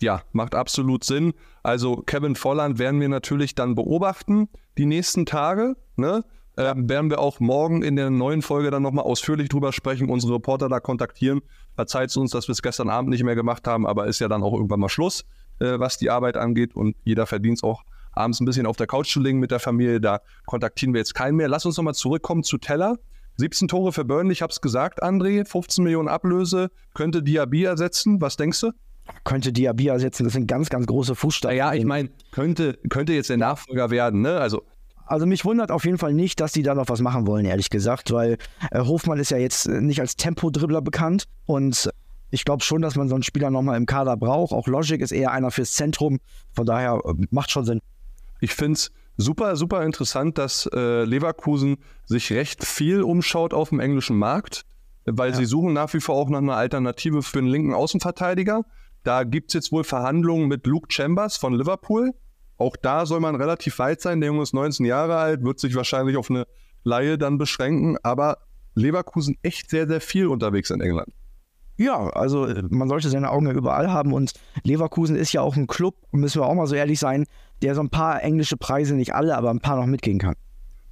Ja, 0.00 0.22
macht 0.32 0.54
absolut 0.54 1.04
Sinn. 1.04 1.34
Also 1.62 1.96
Kevin 1.96 2.34
Volland 2.34 2.78
werden 2.78 3.00
wir 3.00 3.08
natürlich 3.08 3.54
dann 3.54 3.74
beobachten 3.74 4.48
die 4.78 4.86
nächsten 4.86 5.26
Tage. 5.26 5.76
Ne? 5.96 6.24
Ähm, 6.56 6.88
werden 6.88 7.10
wir 7.10 7.20
auch 7.20 7.38
morgen 7.38 7.82
in 7.82 7.96
der 7.96 8.10
neuen 8.10 8.42
Folge 8.42 8.70
dann 8.70 8.82
nochmal 8.82 9.04
ausführlich 9.04 9.48
drüber 9.48 9.72
sprechen, 9.72 10.08
unsere 10.08 10.34
Reporter 10.34 10.68
da 10.68 10.80
kontaktieren. 10.80 11.42
Verzeiht 11.74 12.16
uns, 12.16 12.30
dass 12.30 12.48
wir 12.48 12.52
es 12.52 12.62
gestern 12.62 12.88
Abend 12.88 13.10
nicht 13.10 13.24
mehr 13.24 13.34
gemacht 13.34 13.66
haben, 13.66 13.86
aber 13.86 14.06
ist 14.06 14.20
ja 14.20 14.28
dann 14.28 14.42
auch 14.42 14.54
irgendwann 14.54 14.80
mal 14.80 14.88
Schluss, 14.88 15.24
äh, 15.60 15.78
was 15.78 15.98
die 15.98 16.10
Arbeit 16.10 16.36
angeht 16.36 16.74
und 16.74 16.96
jeder 17.04 17.26
verdient 17.26 17.58
es 17.58 17.62
auch 17.62 17.82
abends 18.20 18.40
ein 18.40 18.44
bisschen 18.44 18.66
auf 18.66 18.76
der 18.76 18.86
Couch 18.86 19.12
zu 19.12 19.20
liegen 19.20 19.38
mit 19.38 19.50
der 19.50 19.60
Familie. 19.60 20.00
Da 20.00 20.20
kontaktieren 20.46 20.94
wir 20.94 20.98
jetzt 21.00 21.14
keinen 21.14 21.36
mehr. 21.36 21.48
Lass 21.48 21.66
uns 21.66 21.76
nochmal 21.76 21.94
zurückkommen 21.94 22.42
zu 22.42 22.58
Teller. 22.58 22.96
17 23.36 23.68
Tore 23.68 23.92
für 23.92 24.04
Burnley, 24.04 24.32
ich 24.32 24.42
habe 24.42 24.50
es 24.50 24.60
gesagt, 24.60 25.02
André. 25.02 25.46
15 25.46 25.82
Millionen 25.82 26.08
Ablöse. 26.08 26.70
Könnte 26.94 27.22
Diaby 27.22 27.64
ersetzen? 27.64 28.20
Was 28.20 28.36
denkst 28.36 28.60
du? 28.60 28.72
Könnte 29.24 29.52
Diaby 29.52 29.88
ersetzen. 29.88 30.24
Das 30.24 30.34
sind 30.34 30.46
ganz, 30.46 30.68
ganz 30.68 30.86
große 30.86 31.14
Fußstapfen. 31.14 31.56
Ja, 31.56 31.72
ich 31.72 31.84
meine, 31.84 32.10
könnte, 32.32 32.78
könnte 32.90 33.12
jetzt 33.14 33.30
der 33.30 33.38
Nachfolger 33.38 33.90
werden. 33.90 34.20
Ne? 34.20 34.38
Also 34.38 34.62
also 35.10 35.26
mich 35.26 35.44
wundert 35.44 35.72
auf 35.72 35.84
jeden 35.84 35.98
Fall 35.98 36.12
nicht, 36.12 36.38
dass 36.38 36.52
die 36.52 36.62
da 36.62 36.72
noch 36.76 36.88
was 36.88 37.00
machen 37.00 37.26
wollen, 37.26 37.44
ehrlich 37.44 37.68
gesagt, 37.68 38.12
weil 38.12 38.38
äh, 38.70 38.78
Hofmann 38.78 39.18
ist 39.18 39.32
ja 39.32 39.38
jetzt 39.38 39.66
äh, 39.66 39.80
nicht 39.80 40.00
als 40.00 40.14
Tempodribbler 40.14 40.82
bekannt 40.82 41.24
und 41.46 41.90
ich 42.30 42.44
glaube 42.44 42.62
schon, 42.62 42.80
dass 42.80 42.94
man 42.94 43.08
so 43.08 43.16
einen 43.16 43.24
Spieler 43.24 43.50
nochmal 43.50 43.76
im 43.76 43.86
Kader 43.86 44.16
braucht. 44.16 44.52
Auch 44.52 44.68
Logic 44.68 45.00
ist 45.00 45.10
eher 45.10 45.32
einer 45.32 45.50
fürs 45.50 45.72
Zentrum, 45.72 46.20
von 46.52 46.64
daher 46.64 47.00
äh, 47.04 47.14
macht 47.30 47.50
schon 47.50 47.64
Sinn. 47.64 47.80
Ich 48.40 48.54
finde 48.54 48.74
es 48.74 48.90
super, 49.16 49.56
super 49.56 49.84
interessant, 49.84 50.38
dass 50.38 50.68
äh, 50.72 51.04
Leverkusen 51.04 51.78
sich 52.06 52.32
recht 52.32 52.64
viel 52.64 53.02
umschaut 53.02 53.54
auf 53.54 53.68
dem 53.68 53.80
englischen 53.80 54.16
Markt, 54.16 54.64
weil 55.04 55.30
ja. 55.30 55.36
sie 55.36 55.44
suchen 55.44 55.72
nach 55.72 55.92
wie 55.94 56.00
vor 56.00 56.16
auch 56.16 56.28
nach 56.28 56.38
einer 56.38 56.56
Alternative 56.56 57.22
für 57.22 57.38
einen 57.38 57.48
linken 57.48 57.74
Außenverteidiger. 57.74 58.64
Da 59.02 59.24
gibt 59.24 59.50
es 59.50 59.54
jetzt 59.54 59.72
wohl 59.72 59.84
Verhandlungen 59.84 60.48
mit 60.48 60.66
Luke 60.66 60.92
Chambers 60.92 61.36
von 61.36 61.54
Liverpool. 61.54 62.12
Auch 62.58 62.76
da 62.76 63.06
soll 63.06 63.20
man 63.20 63.36
relativ 63.36 63.78
weit 63.78 64.02
sein. 64.02 64.20
Der 64.20 64.28
Junge 64.28 64.42
ist 64.42 64.52
19 64.52 64.84
Jahre 64.84 65.16
alt, 65.16 65.42
wird 65.42 65.58
sich 65.58 65.74
wahrscheinlich 65.74 66.16
auf 66.16 66.30
eine 66.30 66.46
Laie 66.84 67.16
dann 67.16 67.38
beschränken. 67.38 67.96
Aber 68.02 68.38
Leverkusen 68.74 69.36
echt 69.42 69.70
sehr, 69.70 69.86
sehr 69.86 70.00
viel 70.00 70.26
unterwegs 70.26 70.70
in 70.70 70.80
England. 70.80 71.12
Ja, 71.78 72.10
also 72.10 72.44
äh, 72.44 72.62
man 72.68 72.90
sollte 72.90 73.08
seine 73.08 73.30
Augen 73.30 73.46
ja 73.46 73.52
überall 73.52 73.90
haben 73.90 74.12
und 74.12 74.34
Leverkusen 74.64 75.16
ist 75.16 75.32
ja 75.32 75.40
auch 75.40 75.56
ein 75.56 75.66
Club, 75.66 75.94
müssen 76.10 76.42
wir 76.42 76.46
auch 76.46 76.54
mal 76.54 76.66
so 76.66 76.74
ehrlich 76.74 76.98
sein, 76.98 77.24
der 77.62 77.74
so 77.74 77.82
ein 77.82 77.90
paar 77.90 78.22
englische 78.22 78.56
Preise, 78.56 78.94
nicht 78.94 79.14
alle, 79.14 79.36
aber 79.36 79.50
ein 79.50 79.60
paar 79.60 79.76
noch 79.76 79.86
mitgehen 79.86 80.18
kann. 80.18 80.34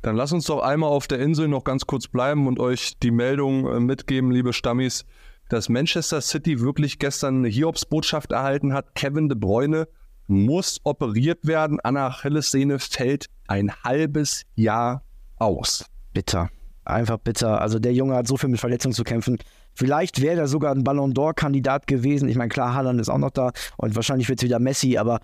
Dann 0.02 0.16
lass 0.16 0.32
uns 0.32 0.44
doch 0.44 0.60
einmal 0.60 0.90
auf 0.90 1.08
der 1.08 1.18
Insel 1.18 1.48
noch 1.48 1.64
ganz 1.64 1.86
kurz 1.86 2.06
bleiben 2.06 2.46
und 2.46 2.60
euch 2.60 2.98
die 3.02 3.10
Meldung 3.10 3.66
äh, 3.66 3.80
mitgeben, 3.80 4.30
liebe 4.30 4.52
Stammis, 4.52 5.04
dass 5.48 5.68
Manchester 5.68 6.20
City 6.20 6.60
wirklich 6.60 6.98
gestern 6.98 7.38
eine 7.38 7.48
Hiobsbotschaft 7.48 8.32
erhalten 8.32 8.74
hat. 8.74 8.94
Kevin 8.94 9.28
de 9.28 9.36
Bruyne 9.36 9.88
muss 10.28 10.80
operiert 10.84 11.46
werden. 11.46 11.80
An 11.80 11.94
der 11.94 12.04
Achillessehne 12.04 12.78
fällt 12.78 13.26
ein 13.48 13.72
halbes 13.82 14.44
Jahr 14.54 15.02
aus. 15.36 15.86
Bitter. 16.12 16.50
Einfach 16.84 17.18
bitter. 17.18 17.60
Also 17.60 17.78
der 17.78 17.92
Junge 17.92 18.14
hat 18.14 18.26
so 18.26 18.36
viel 18.36 18.50
mit 18.50 18.60
Verletzungen 18.60 18.94
zu 18.94 19.04
kämpfen. 19.04 19.38
Vielleicht 19.74 20.20
wäre 20.20 20.40
er 20.40 20.48
sogar 20.48 20.74
ein 20.74 20.84
Ballon 20.84 21.12
d'Or-Kandidat 21.12 21.86
gewesen. 21.86 22.28
Ich 22.28 22.36
meine, 22.36 22.48
klar, 22.48 22.74
Haaland 22.74 23.00
ist 23.00 23.08
auch 23.08 23.18
noch 23.18 23.30
da 23.30 23.52
und 23.76 23.94
wahrscheinlich 23.94 24.28
wird 24.28 24.40
es 24.40 24.44
wieder 24.44 24.58
Messi, 24.58 24.96
aber 24.96 25.20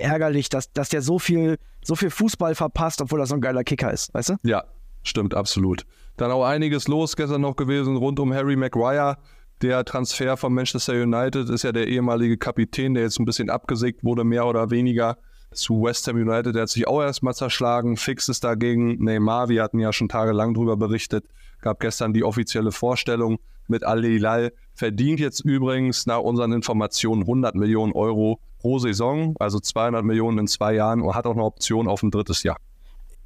ärgerlich, 0.00 0.48
dass, 0.48 0.72
dass 0.72 0.88
der 0.88 1.02
so 1.02 1.18
viel, 1.18 1.58
so 1.82 1.94
viel 1.94 2.10
Fußball 2.10 2.54
verpasst, 2.54 3.00
obwohl 3.00 3.20
er 3.20 3.26
so 3.26 3.34
ein 3.34 3.40
geiler 3.40 3.64
Kicker 3.64 3.92
ist, 3.92 4.12
weißt 4.14 4.30
du? 4.30 4.36
Ja, 4.42 4.64
stimmt, 5.02 5.34
absolut. 5.34 5.86
Dann 6.16 6.30
auch 6.30 6.44
einiges 6.44 6.88
los 6.88 7.16
gestern 7.16 7.40
noch 7.40 7.56
gewesen 7.56 7.96
rund 7.96 8.20
um 8.20 8.32
Harry 8.34 8.56
Maguire. 8.56 9.16
Der 9.62 9.84
Transfer 9.84 10.36
von 10.36 10.54
Manchester 10.54 10.94
United 10.94 11.48
ist 11.50 11.64
ja 11.64 11.72
der 11.72 11.86
ehemalige 11.86 12.38
Kapitän, 12.38 12.94
der 12.94 13.04
jetzt 13.04 13.18
ein 13.20 13.26
bisschen 13.26 13.50
abgesägt 13.50 14.04
wurde, 14.04 14.24
mehr 14.24 14.46
oder 14.46 14.70
weniger 14.70 15.18
zu 15.52 15.82
West 15.82 16.06
Ham 16.08 16.16
United. 16.16 16.54
Der 16.54 16.62
hat 16.62 16.68
sich 16.68 16.86
auch 16.86 17.02
erstmal 17.02 17.34
zerschlagen. 17.34 17.96
Fix 17.96 18.28
ist 18.28 18.44
dagegen 18.44 19.02
Neymar. 19.02 19.48
Wir 19.48 19.62
hatten 19.62 19.78
ja 19.78 19.92
schon 19.92 20.08
tagelang 20.08 20.54
drüber 20.54 20.76
berichtet. 20.76 21.24
Gab 21.60 21.80
gestern 21.80 22.12
die 22.12 22.24
offizielle 22.24 22.72
Vorstellung 22.72 23.38
mit 23.66 23.84
Al-Hilal. 23.84 24.52
Verdient 24.80 25.20
jetzt 25.20 25.40
übrigens 25.40 26.06
nach 26.06 26.20
unseren 26.20 26.52
Informationen 26.52 27.20
100 27.20 27.54
Millionen 27.54 27.92
Euro 27.92 28.40
pro 28.60 28.78
Saison, 28.78 29.34
also 29.38 29.60
200 29.60 30.02
Millionen 30.02 30.38
in 30.38 30.46
zwei 30.46 30.72
Jahren 30.72 31.02
und 31.02 31.14
hat 31.14 31.26
auch 31.26 31.34
eine 31.34 31.44
Option 31.44 31.86
auf 31.86 32.02
ein 32.02 32.10
drittes 32.10 32.44
Jahr. 32.44 32.56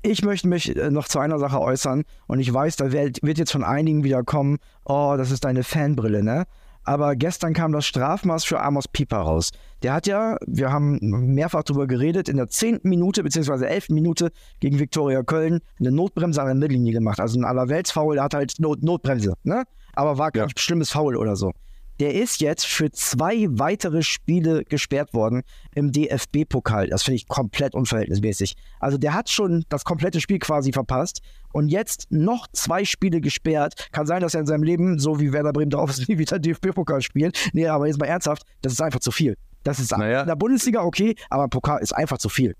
Ich 0.02 0.24
möchte 0.24 0.48
mich 0.48 0.74
äh, 0.74 0.90
noch 0.90 1.06
zu 1.06 1.20
einer 1.20 1.38
Sache 1.38 1.60
äußern 1.60 2.02
und 2.26 2.40
ich 2.40 2.52
weiß, 2.52 2.74
da 2.74 2.90
wird 2.90 3.38
jetzt 3.38 3.52
von 3.52 3.62
einigen 3.62 4.02
wieder 4.02 4.24
kommen, 4.24 4.58
oh, 4.84 5.14
das 5.16 5.30
ist 5.30 5.44
deine 5.44 5.62
Fanbrille, 5.62 6.24
ne? 6.24 6.42
Aber 6.82 7.14
gestern 7.14 7.54
kam 7.54 7.70
das 7.70 7.86
Strafmaß 7.86 8.44
für 8.44 8.60
Amos 8.60 8.88
Pieper 8.88 9.18
raus. 9.18 9.52
Der 9.84 9.94
hat 9.94 10.08
ja, 10.08 10.36
wir 10.48 10.72
haben 10.72 10.98
mehrfach 11.00 11.62
darüber 11.62 11.86
geredet, 11.86 12.28
in 12.28 12.36
der 12.36 12.48
zehnten 12.48 12.88
Minute 12.88 13.22
bzw. 13.22 13.64
elften 13.64 13.94
Minute 13.94 14.32
gegen 14.58 14.80
Viktoria 14.80 15.22
Köln 15.22 15.60
eine 15.78 15.92
Notbremse 15.92 16.40
an 16.40 16.48
der 16.48 16.56
Mittellinie 16.56 16.92
gemacht. 16.92 17.20
Also 17.20 17.38
ein 17.38 17.44
Allerweltsfoul, 17.44 18.16
der 18.16 18.24
hat 18.24 18.34
halt 18.34 18.54
Not 18.58 18.82
Notbremse, 18.82 19.34
ne? 19.44 19.62
Aber 19.94 20.18
war 20.18 20.30
kein 20.30 20.48
ja. 20.48 20.54
schlimmes 20.56 20.90
Foul 20.90 21.16
oder 21.16 21.36
so. 21.36 21.52
Der 22.00 22.14
ist 22.14 22.40
jetzt 22.40 22.66
für 22.66 22.90
zwei 22.90 23.46
weitere 23.50 24.02
Spiele 24.02 24.64
gesperrt 24.64 25.14
worden 25.14 25.42
im 25.76 25.92
DFB-Pokal. 25.92 26.88
Das 26.88 27.04
finde 27.04 27.16
ich 27.16 27.28
komplett 27.28 27.74
unverhältnismäßig. 27.74 28.56
Also 28.80 28.98
der 28.98 29.14
hat 29.14 29.30
schon 29.30 29.64
das 29.68 29.84
komplette 29.84 30.20
Spiel 30.20 30.40
quasi 30.40 30.72
verpasst 30.72 31.20
und 31.52 31.68
jetzt 31.68 32.08
noch 32.10 32.48
zwei 32.52 32.84
Spiele 32.84 33.20
gesperrt. 33.20 33.88
Kann 33.92 34.06
sein, 34.06 34.22
dass 34.22 34.34
er 34.34 34.40
in 34.40 34.46
seinem 34.46 34.64
Leben, 34.64 34.98
so 34.98 35.20
wie 35.20 35.32
Werder 35.32 35.52
Bremen 35.52 35.70
drauf 35.70 35.88
ist, 35.90 36.08
nie 36.08 36.18
wieder 36.18 36.40
DFB-Pokal 36.40 37.00
spielt. 37.00 37.38
Nee, 37.52 37.68
aber 37.68 37.86
jetzt 37.86 38.00
mal 38.00 38.06
ernsthaft, 38.06 38.42
das 38.62 38.72
ist 38.72 38.80
einfach 38.80 39.00
zu 39.00 39.12
viel. 39.12 39.36
Das 39.62 39.78
ist 39.78 39.96
naja. 39.96 40.22
in 40.22 40.26
der 40.26 40.36
Bundesliga 40.36 40.82
okay, 40.82 41.14
aber 41.30 41.46
Pokal 41.46 41.80
ist 41.80 41.92
einfach 41.92 42.18
zu 42.18 42.28
viel 42.28 42.56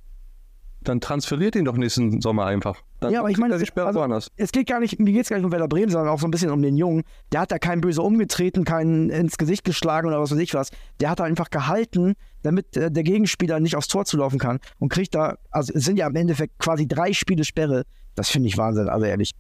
dann 0.85 1.01
transferiert 1.01 1.57
ihn 1.57 1.65
doch 1.65 1.77
nächsten 1.77 2.21
Sommer 2.21 2.47
einfach. 2.47 2.83
Dann 3.01 3.13
ja, 3.13 3.21
aber 3.21 3.31
ich 3.31 3.39
meine, 3.39 3.55
also, 3.55 4.31
es 4.37 4.53
geht 4.53 4.69
gar 4.69 4.81
nicht, 4.81 4.99
mir 4.99 5.13
geht 5.13 5.23
es 5.23 5.29
gar 5.29 5.37
nicht 5.37 5.45
um 5.45 5.53
Werder 5.53 5.69
Bremen, 5.69 5.91
sondern 5.91 6.09
auch 6.09 6.21
so 6.21 6.27
ein 6.27 6.31
bisschen 6.31 6.51
um 6.51 6.63
den 6.63 6.77
Jungen. 6.77 7.03
Der 7.33 7.41
hat 7.41 7.53
da 7.53 7.59
keinen 7.59 7.81
böse 7.81 8.03
umgetreten, 8.03 8.65
keinen 8.65 9.11
ins 9.11 9.37
Gesicht 9.37 9.65
geschlagen 9.65 10.09
oder 10.09 10.21
was 10.21 10.31
weiß 10.31 10.39
ich 10.39 10.55
was. 10.55 10.71
Der 11.01 11.11
hat 11.11 11.21
da 11.21 11.25
einfach 11.25 11.51
gehalten, 11.51 12.15
damit 12.43 12.77
äh, 12.77 12.91
der 12.91 13.03
Gegenspieler 13.03 13.61
nicht 13.61 13.77
aufs 13.77 13.89
Tor 13.89 14.05
zulaufen 14.05 14.39
kann 14.39 14.59
und 14.79 14.91
kriegt 14.91 15.15
da, 15.15 15.37
also 15.51 15.73
es 15.75 15.85
sind 15.85 15.99
ja 15.99 16.07
im 16.07 16.17
Endeffekt 16.17 16.59
quasi 16.59 16.87
drei 16.87 17.13
Spiele 17.13 17.45
Sperre. 17.45 17.85
Das 18.15 18.31
finde 18.31 18.49
ich 18.49 18.57
Wahnsinn, 18.57 18.89
also 18.89 19.05
ehrlich. 19.07 19.33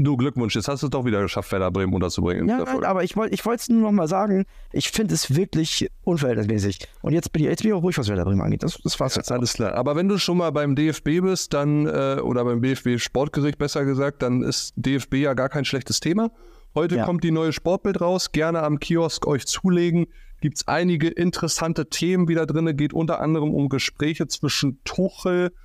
Du 0.00 0.16
Glückwunsch, 0.16 0.54
jetzt 0.54 0.68
hast 0.68 0.82
du 0.82 0.86
es 0.86 0.90
doch 0.90 1.04
wieder 1.04 1.20
geschafft, 1.20 1.50
Werder 1.50 1.72
Bremen 1.72 1.92
unterzubringen. 1.92 2.48
Ja, 2.48 2.58
nein, 2.64 2.84
aber 2.84 3.02
ich 3.02 3.16
wollte 3.16 3.34
ich 3.34 3.44
es 3.44 3.68
nur 3.68 3.82
noch 3.82 3.92
mal 3.92 4.06
sagen, 4.06 4.44
ich 4.72 4.90
finde 4.90 5.12
es 5.14 5.34
wirklich 5.34 5.90
unverhältnismäßig. 6.04 6.78
Und 7.02 7.14
jetzt 7.14 7.32
bin 7.32 7.42
ich, 7.42 7.48
jetzt 7.48 7.62
bin 7.62 7.72
ich 7.72 7.74
auch 7.74 7.82
ruhig, 7.82 7.98
was 7.98 8.08
Werder 8.08 8.24
Bremen 8.24 8.40
angeht. 8.40 8.62
Das, 8.62 8.78
das 8.82 8.98
war's 9.00 9.16
jetzt. 9.16 9.32
Alles 9.32 9.54
klar. 9.54 9.74
Aber 9.74 9.96
wenn 9.96 10.08
du 10.08 10.16
schon 10.18 10.36
mal 10.36 10.50
beim 10.50 10.76
DFB 10.76 11.20
bist, 11.22 11.52
dann, 11.52 11.86
äh, 11.86 12.20
oder 12.22 12.44
beim 12.44 12.60
BFB 12.60 12.98
Sportgericht 12.98 13.58
besser 13.58 13.84
gesagt, 13.84 14.22
dann 14.22 14.42
ist 14.42 14.72
DFB 14.76 15.14
ja 15.14 15.34
gar 15.34 15.48
kein 15.48 15.64
schlechtes 15.64 15.98
Thema. 15.98 16.30
Heute 16.76 16.96
Ja. 16.96 17.04
kommt 17.04 17.24
die 17.24 17.32
neue 17.32 17.52
Sportbild 17.52 18.00
raus. 18.00 18.30
Gerne 18.30 18.62
am 18.62 18.78
Kiosk 18.78 19.26
euch 19.26 19.46
zulegen. 19.46 20.06
Gibt 20.40 20.58
es 20.58 20.68
einige 20.68 21.08
interessante 21.08 21.88
Themen 21.88 22.28
wieder 22.28 22.46
drin. 22.46 22.76
Geht 22.76 22.92
unter 22.92 23.20
anderem 23.20 23.52
um 23.52 23.68
Gespräche 23.68 24.28
zwischen 24.28 24.78
Tuchel 24.84 25.46
und 25.48 25.56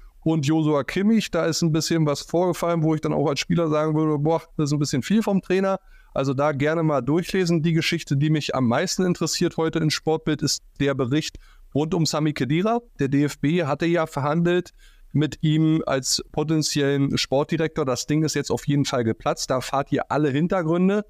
Josua 0.46 0.84
Kimmich. 0.84 1.32
Da 1.32 1.46
ist 1.46 1.62
ein 1.62 1.72
bisschen 1.72 2.06
was 2.06 2.22
vorgefallen, 2.22 2.84
wo 2.84 2.96
ich 2.96 3.01
dann 3.01 3.13
auch 3.13 3.27
als 3.27 3.39
Spieler 3.39 3.68
sagen 3.68 3.96
würde, 3.96 4.18
boah, 4.18 4.42
das 4.58 4.70
ist 4.70 4.74
ein 4.74 4.80
bisschen 4.80 5.03
viel 5.03 5.22
vom 5.22 5.42
Trainer. 5.42 5.80
Also 6.13 6.34
da 6.34 6.51
gerne 6.51 6.84
mal 6.84 7.01
durchlesen. 7.01 7.62
Die 7.63 7.74
Geschichte, 7.74 8.18
die 8.18 8.30
mich 8.30 8.56
am 8.56 8.68
meisten 8.68 9.03
interessiert 9.03 9.58
heute 9.58 9.80
in 9.80 9.89
Sportbild, 9.89 10.42
ist 10.42 10.63
der 10.80 10.94
Bericht 10.94 11.38
rund 11.74 11.94
um 11.94 12.06
Sami 12.06 12.34
Khedira. 12.34 12.82
Der 13.00 13.08
DFB 13.08 13.63
hatte 13.63 13.86
ja 13.86 14.06
verhandelt 14.06 14.74
mit 15.12 15.39
ihm 15.42 15.82
als 15.86 16.24
potenziellen 16.32 17.18
Sportdirektor. 17.18 17.86
Das 17.86 18.06
Ding 18.06 18.24
ist 18.24 18.36
jetzt 18.36 18.51
auf 18.51 18.68
jeden 18.68 18.86
Fall 18.86 19.03
geplatzt. 19.03 19.50
Da 19.50 19.62
fahrt 19.62 19.92
ihr 19.92 20.12
alle 20.12 20.30
Hintergründe. 20.30 21.06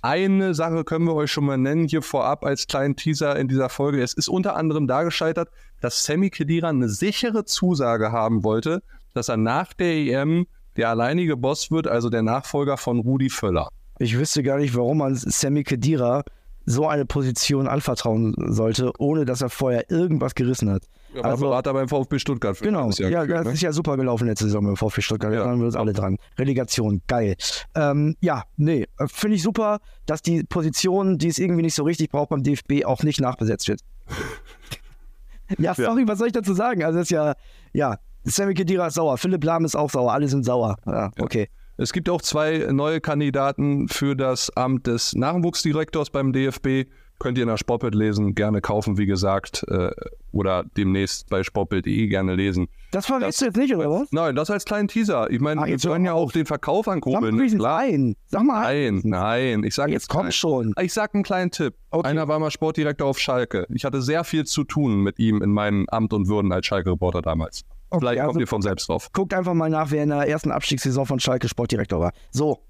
Eine 0.00 0.54
Sache 0.54 0.84
können 0.84 1.06
wir 1.06 1.14
euch 1.14 1.32
schon 1.32 1.44
mal 1.44 1.58
nennen 1.58 1.88
hier 1.88 2.02
vorab 2.02 2.44
als 2.44 2.68
kleinen 2.68 2.94
Teaser 2.94 3.36
in 3.36 3.48
dieser 3.48 3.68
Folge. 3.68 4.00
Es 4.00 4.14
ist 4.14 4.28
unter 4.28 4.54
anderem 4.54 4.86
da 4.86 5.02
gescheitert, 5.02 5.48
dass 5.80 6.04
Sammy 6.04 6.30
Khedira 6.30 6.68
eine 6.68 6.88
sichere 6.88 7.44
Zusage 7.44 8.12
haben 8.12 8.44
wollte, 8.44 8.82
dass 9.12 9.28
er 9.28 9.36
nach 9.36 9.72
der 9.72 9.92
EM 9.96 10.46
der 10.76 10.90
alleinige 10.90 11.36
Boss 11.36 11.72
wird, 11.72 11.88
also 11.88 12.10
der 12.10 12.22
Nachfolger 12.22 12.76
von 12.76 13.00
Rudi 13.00 13.28
Völler. 13.28 13.68
Ich 13.98 14.16
wüsste 14.16 14.44
gar 14.44 14.58
nicht, 14.58 14.76
warum 14.76 14.98
man 14.98 15.16
Sammy 15.16 15.64
Khedira 15.64 16.22
so 16.64 16.86
eine 16.86 17.04
Position 17.04 17.66
anvertrauen 17.66 18.34
sollte, 18.36 18.92
ohne 18.98 19.24
dass 19.24 19.42
er 19.42 19.50
vorher 19.50 19.90
irgendwas 19.90 20.36
gerissen 20.36 20.70
hat. 20.70 20.84
Ja, 21.14 21.22
also, 21.22 21.46
Berater 21.46 21.72
beim 21.72 21.88
VfB 21.88 22.18
Stuttgart. 22.18 22.56
für 22.56 22.64
Genau, 22.64 22.90
Jahr 22.90 23.10
ja, 23.10 23.20
geführt, 23.22 23.38
das 23.38 23.46
ne? 23.46 23.52
ist 23.54 23.62
ja 23.62 23.72
super 23.72 23.96
gelaufen 23.96 24.26
letzte 24.26 24.44
Saison 24.44 24.64
beim 24.64 24.76
VfB 24.76 25.00
Stuttgart. 25.00 25.32
Ja. 25.32 25.40
Da 25.40 25.46
waren 25.46 25.58
wir 25.58 25.66
uns 25.66 25.76
alle 25.76 25.92
dran. 25.92 26.18
Relegation, 26.38 27.00
geil. 27.06 27.36
Ähm, 27.74 28.16
ja, 28.20 28.44
nee, 28.56 28.86
äh, 28.98 29.06
finde 29.08 29.36
ich 29.36 29.42
super, 29.42 29.78
dass 30.06 30.22
die 30.22 30.42
Position, 30.44 31.18
die 31.18 31.28
es 31.28 31.38
irgendwie 31.38 31.62
nicht 31.62 31.74
so 31.74 31.84
richtig 31.84 32.10
braucht 32.10 32.28
beim 32.30 32.42
DFB, 32.42 32.84
auch 32.84 33.02
nicht 33.02 33.20
nachbesetzt 33.20 33.68
wird. 33.68 33.80
ja, 35.58 35.74
sorry, 35.74 36.06
was 36.06 36.18
soll 36.18 36.28
ich 36.28 36.32
dazu 36.34 36.54
sagen? 36.54 36.84
Also, 36.84 36.98
das 36.98 37.06
ist 37.06 37.10
ja, 37.10 37.34
ja, 37.72 37.96
Sammy 38.24 38.54
Khedira 38.54 38.88
ist 38.88 38.94
sauer, 38.94 39.16
Philipp 39.16 39.44
Lahm 39.44 39.64
ist 39.64 39.76
auch 39.76 39.90
sauer, 39.90 40.12
alle 40.12 40.28
sind 40.28 40.44
sauer. 40.44 40.76
Ja, 40.86 41.10
okay. 41.18 41.48
Es 41.80 41.92
gibt 41.92 42.08
auch 42.10 42.20
zwei 42.20 42.66
neue 42.72 43.00
Kandidaten 43.00 43.88
für 43.88 44.16
das 44.16 44.50
Amt 44.56 44.88
des 44.88 45.14
Nachwuchsdirektors 45.14 46.10
beim 46.10 46.32
DFB. 46.32 46.90
Könnt 47.18 47.36
ihr 47.36 47.46
nach 47.46 47.58
Sportbild 47.58 47.96
lesen, 47.96 48.34
gerne 48.36 48.60
kaufen, 48.60 48.96
wie 48.96 49.06
gesagt, 49.06 49.64
äh, 49.68 49.90
oder 50.30 50.64
demnächst 50.76 51.28
bei 51.28 51.42
sportbild.de 51.42 52.06
gerne 52.06 52.36
lesen. 52.36 52.68
Das 52.92 53.06
verrätst 53.06 53.40
du 53.40 53.46
jetzt 53.46 53.56
nicht, 53.56 53.74
oder 53.74 53.90
was? 53.90 54.12
Nein, 54.12 54.36
das 54.36 54.50
als 54.50 54.64
kleinen 54.64 54.86
Teaser. 54.86 55.28
Ich 55.30 55.40
meine, 55.40 55.60
Ah, 55.62 55.66
wir 55.66 55.76
können 55.78 56.04
ja 56.04 56.12
auch 56.12 56.30
den 56.30 56.46
Verkauf 56.46 56.84
Sag 56.86 56.94
ankurbeln. 56.94 57.36
nein. 57.56 58.14
Sag 58.26 58.44
mal, 58.44 58.62
Nein, 58.62 59.00
nein. 59.04 59.64
Ich 59.64 59.74
sage 59.74 59.90
jetzt 59.92 60.02
jetzt 60.04 60.08
komm 60.10 60.30
schon. 60.30 60.74
Ich 60.80 60.92
sage 60.92 61.14
einen 61.14 61.24
kleinen 61.24 61.50
Tipp. 61.50 61.74
Okay. 61.90 62.06
Einer 62.08 62.28
war 62.28 62.38
mal 62.38 62.50
Sportdirektor 62.52 63.08
auf 63.08 63.18
Schalke. 63.18 63.66
Ich 63.74 63.84
hatte 63.84 64.00
sehr 64.00 64.22
viel 64.22 64.44
zu 64.44 64.62
tun 64.62 65.02
mit 65.02 65.18
ihm 65.18 65.42
in 65.42 65.50
meinem 65.50 65.86
Amt 65.88 66.12
und 66.12 66.28
Würden 66.28 66.52
als 66.52 66.66
Schalke-Reporter 66.66 67.20
damals. 67.22 67.64
Okay, 67.90 68.00
Vielleicht 68.00 68.18
kommt 68.20 68.28
also- 68.28 68.40
ihr 68.40 68.46
von 68.46 68.62
selbst 68.62 68.88
drauf. 68.88 69.10
Guckt 69.12 69.34
einfach 69.34 69.54
mal 69.54 69.70
nach, 69.70 69.90
wer 69.90 70.04
in 70.04 70.10
der 70.10 70.28
ersten 70.28 70.52
Abstiegssaison 70.52 71.04
von 71.04 71.18
Schalke 71.18 71.48
Sportdirektor 71.48 71.98
war. 72.00 72.12
So, 72.30 72.60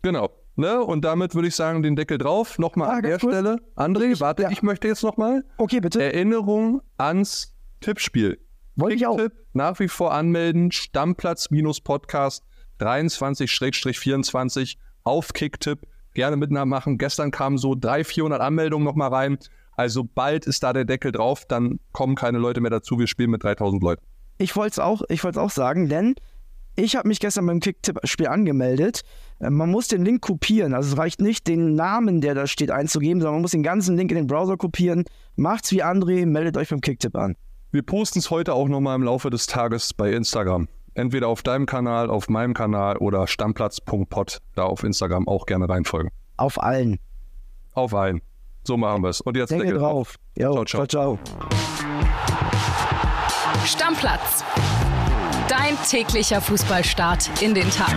Genau. 0.00 0.30
Ne? 0.58 0.80
Und 0.82 1.04
damit 1.04 1.34
würde 1.36 1.46
ich 1.48 1.54
sagen, 1.54 1.82
den 1.84 1.94
Deckel 1.94 2.18
drauf. 2.18 2.58
Nochmal 2.58 2.88
Ah, 2.90 2.96
an 2.96 3.02
der 3.02 3.18
kurz. 3.18 3.32
Stelle. 3.32 3.56
André, 3.76 4.18
warte, 4.20 4.42
ja. 4.42 4.50
ich 4.50 4.62
möchte 4.62 4.88
jetzt 4.88 5.04
nochmal. 5.04 5.44
okay, 5.56 5.78
bitte. 5.80 6.02
Erinnerung 6.02 6.82
ans 6.96 7.54
Tippspiel. 7.80 8.38
Wollte 8.74 8.96
ich 8.96 9.06
auch. 9.06 9.16
Tipp 9.16 9.32
nach 9.52 9.78
wie 9.78 9.86
vor 9.88 10.12
anmelden. 10.12 10.72
Stammplatz-Podcast 10.72 12.42
23-24 12.80 14.76
auf 15.04 15.32
Kicktipp. 15.32 15.86
Gerne 16.14 16.36
mitmachen. 16.36 16.98
Gestern 16.98 17.30
kamen 17.30 17.58
so 17.58 17.74
300, 17.74 18.06
400 18.06 18.40
Anmeldungen 18.40 18.84
nochmal 18.84 19.10
rein. 19.10 19.38
Also 19.76 20.02
bald 20.04 20.46
ist 20.46 20.62
da 20.64 20.72
der 20.72 20.84
Deckel 20.84 21.12
drauf. 21.12 21.44
Dann 21.46 21.78
kommen 21.92 22.16
keine 22.16 22.38
Leute 22.38 22.60
mehr 22.60 22.70
dazu. 22.70 22.98
Wir 22.98 23.06
spielen 23.06 23.30
mit 23.30 23.44
3000 23.44 23.82
Leuten. 23.82 24.02
Ich 24.38 24.56
wollte 24.56 24.72
es 24.72 24.78
auch, 24.80 25.02
ich 25.08 25.24
auch 25.24 25.50
sagen, 25.50 25.88
denn 25.88 26.14
ich 26.78 26.96
habe 26.96 27.08
mich 27.08 27.18
gestern 27.20 27.46
beim 27.46 27.60
Kicktipp-Spiel 27.60 28.28
angemeldet. 28.28 29.02
Äh, 29.40 29.50
Man 29.50 29.70
muss 29.70 29.88
den 29.88 30.04
Link 30.04 30.22
kopieren. 30.22 30.74
Also 30.74 30.92
es 30.92 30.98
reicht 30.98 31.20
nicht, 31.20 31.46
den 31.46 31.74
Namen, 31.74 32.20
der 32.20 32.34
da 32.34 32.46
steht, 32.46 32.70
einzugeben, 32.70 33.20
sondern 33.20 33.34
man 33.36 33.42
muss 33.42 33.50
den 33.50 33.62
ganzen 33.62 33.96
Link 33.96 34.10
in 34.10 34.16
den 34.16 34.26
Browser 34.26 34.56
kopieren. 34.56 35.04
Macht's 35.36 35.72
wie 35.72 35.82
André, 35.82 36.24
meldet 36.26 36.56
euch 36.56 36.68
beim 36.70 36.80
Kicktipp 36.80 37.16
an. 37.16 37.34
Wir 37.70 37.82
posten 37.82 38.20
es 38.20 38.30
heute 38.30 38.54
auch 38.54 38.68
nochmal 38.68 38.96
im 38.96 39.02
Laufe 39.02 39.28
des 39.30 39.46
Tages 39.46 39.92
bei 39.92 40.12
Instagram. 40.12 40.68
Entweder 40.94 41.28
auf 41.28 41.42
deinem 41.42 41.66
Kanal, 41.66 42.10
auf 42.10 42.28
meinem 42.28 42.54
Kanal 42.54 42.96
oder 42.96 43.26
stammplatz.pod. 43.26 44.38
Da 44.54 44.62
auf 44.64 44.82
Instagram 44.84 45.28
auch 45.28 45.46
gerne 45.46 45.68
reinfolgen. 45.68 46.10
Auf 46.36 46.60
allen. 46.62 46.98
Auf 47.74 47.94
einen. 47.94 48.20
So 48.64 48.76
machen 48.76 49.02
wir 49.02 49.10
es. 49.10 49.20
Und 49.20 49.36
jetzt 49.36 49.50
Denke 49.50 49.66
Deckel 49.66 49.80
drauf. 49.80 50.16
Jo, 50.36 50.64
Ciao, 50.64 50.86
ciao. 50.86 50.86
ciao. 50.86 51.18
Stammplatz. 53.64 54.44
Dein 55.68 55.76
täglicher 55.86 56.40
Fußballstart 56.40 57.42
in 57.42 57.54
den 57.54 57.70
Tag. 57.70 57.94